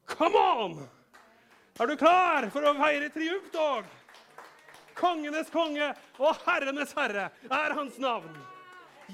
[0.09, 0.79] Come on!
[1.79, 3.87] Er du klar for å feire triumftog?
[4.99, 8.35] Kongenes konge og herrenes herre er hans navn.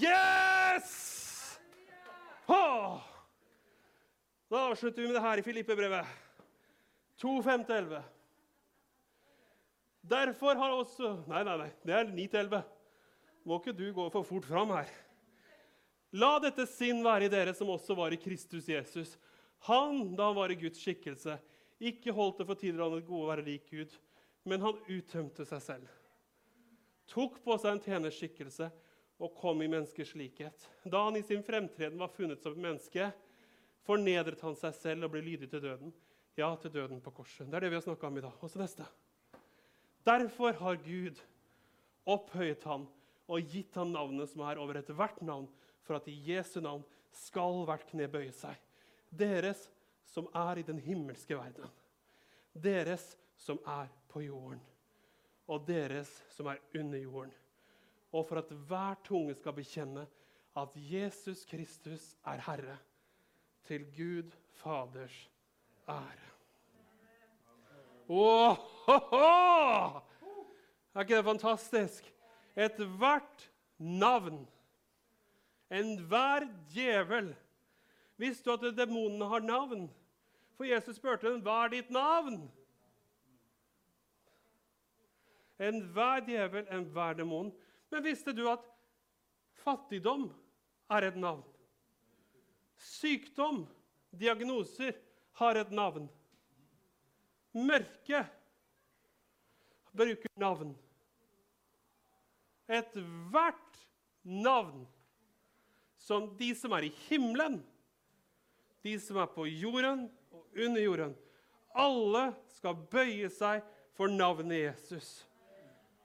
[0.00, 0.94] Yes!
[2.48, 3.02] Oh!
[4.48, 6.08] Da avslutter vi med det her i Filippe-brevet.
[7.20, 8.00] 2.5-11.
[10.04, 11.70] Derfor har også Nei, nei, nei.
[11.84, 12.62] Det er 9-11
[13.44, 14.90] må ikke du gå for fort fram her.
[16.14, 19.16] La dette sinn være i dere som også var i Kristus Jesus.
[19.66, 21.36] Han, da han var i Guds skikkelse,
[21.82, 23.92] ikke holdt det for tilrådende gode å være lik Gud,
[24.46, 25.92] men han uttømte seg selv.
[27.10, 28.70] Tok på seg en tjenerskikkelse
[29.20, 30.68] og kom i menneskers likhet.
[30.84, 33.10] Da han i sin fremtreden var funnet som et menneske,
[33.84, 35.92] fornedret han seg selv og ble lydig til døden.
[36.38, 37.46] Ja, til døden på korset.
[37.46, 38.38] Det er det vi har snakka om i dag.
[38.42, 38.86] Også neste.
[40.04, 41.20] Derfor har Gud
[42.10, 42.88] opphøyet han
[43.28, 45.46] og gitt han navnet som er over ethvert navn,
[45.84, 48.56] for at i Jesu navn skal hvert kne bøye seg.
[49.14, 49.68] Deres
[50.10, 51.70] som er i den himmelske verden.
[52.54, 54.60] Deres som er på jorden.
[55.48, 57.32] Og deres som er under jorden.
[58.14, 60.06] Og for at hver tunge skal bekjenne
[60.56, 62.76] at Jesus Kristus er Herre,
[63.64, 65.30] til Gud Faders
[65.88, 66.30] ære.
[68.08, 68.56] Oh,
[68.86, 70.00] ho, ho!
[70.94, 72.13] Er ikke det fantastisk?
[72.54, 74.46] Ethvert navn,
[75.70, 77.34] enhver djevel
[78.16, 79.88] Visste du at demonene har navn?
[80.54, 82.50] For Jesus spurte dem, 'Hva er ditt navn?'
[85.58, 87.52] Enhver djevel, enhver demon.
[87.90, 88.62] Men visste du at
[89.62, 90.32] fattigdom
[90.90, 91.44] er et navn?
[92.76, 93.66] Sykdom,
[94.10, 94.92] diagnoser,
[95.32, 96.08] har et navn.
[97.52, 98.24] Mørke
[99.94, 100.74] bruker navn.
[102.68, 103.80] Ethvert
[104.22, 104.86] navn
[106.00, 107.60] som de som er i himmelen,
[108.84, 111.14] de som er på jorden og under jorden,
[111.74, 113.64] alle skal bøye seg
[113.96, 115.22] for navnet Jesus.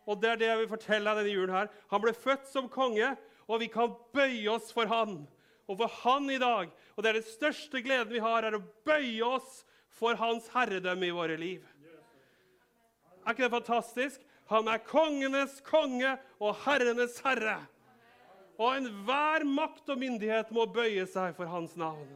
[0.10, 1.68] Og det er det jeg vil fortelle deg denne julen her.
[1.92, 3.12] Han ble født som konge,
[3.50, 5.22] og vi kan bøye oss for han.
[5.70, 6.72] Og for han i dag.
[6.96, 9.62] Og det er den største gleden vi har, er å bøye oss
[10.00, 11.66] for hans herredømme i våre liv.
[13.22, 14.24] Er ikke det fantastisk?
[14.50, 17.60] Han er kongenes konge og herrenes herre.
[18.60, 22.10] Og enhver makt og myndighet må bøye seg for hans navn.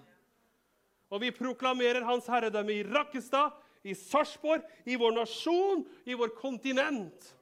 [1.13, 3.53] Og vi proklamerer hans herredømme i Rakkestad,
[3.83, 7.33] i Sarpsborg, i vår nasjon, i vår kontinent.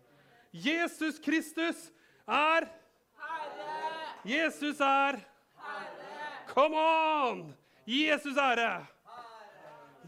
[0.52, 1.88] Jesus Kristus
[2.28, 2.70] er Herre!
[4.28, 5.28] Jesus er Herre!
[6.52, 7.56] Come on!
[7.86, 8.86] Jesus ære!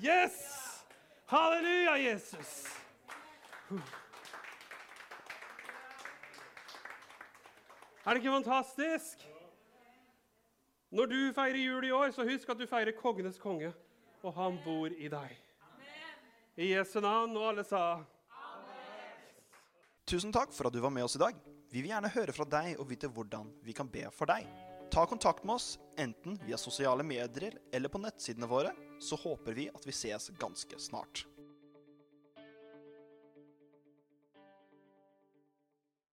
[0.04, 0.86] Yes!
[1.26, 2.68] Halleluja, Jesus!
[8.04, 9.22] Er det ikke fantastisk?
[10.94, 13.72] Når du feirer jul i år, så husk at du feirer kongenes konge,
[14.22, 15.32] og han bor i deg.
[16.60, 19.24] I Jesu navn, og alle sa Amen.
[20.06, 21.40] Tusen takk for at du var med oss i dag.
[21.72, 24.46] Vi vil gjerne høre fra deg og vite hvordan vi kan be for deg.
[24.94, 29.72] Ta kontakt med oss enten via sosiale medier eller på nettsidene våre, så håper vi
[29.72, 31.24] at vi ses ganske snart.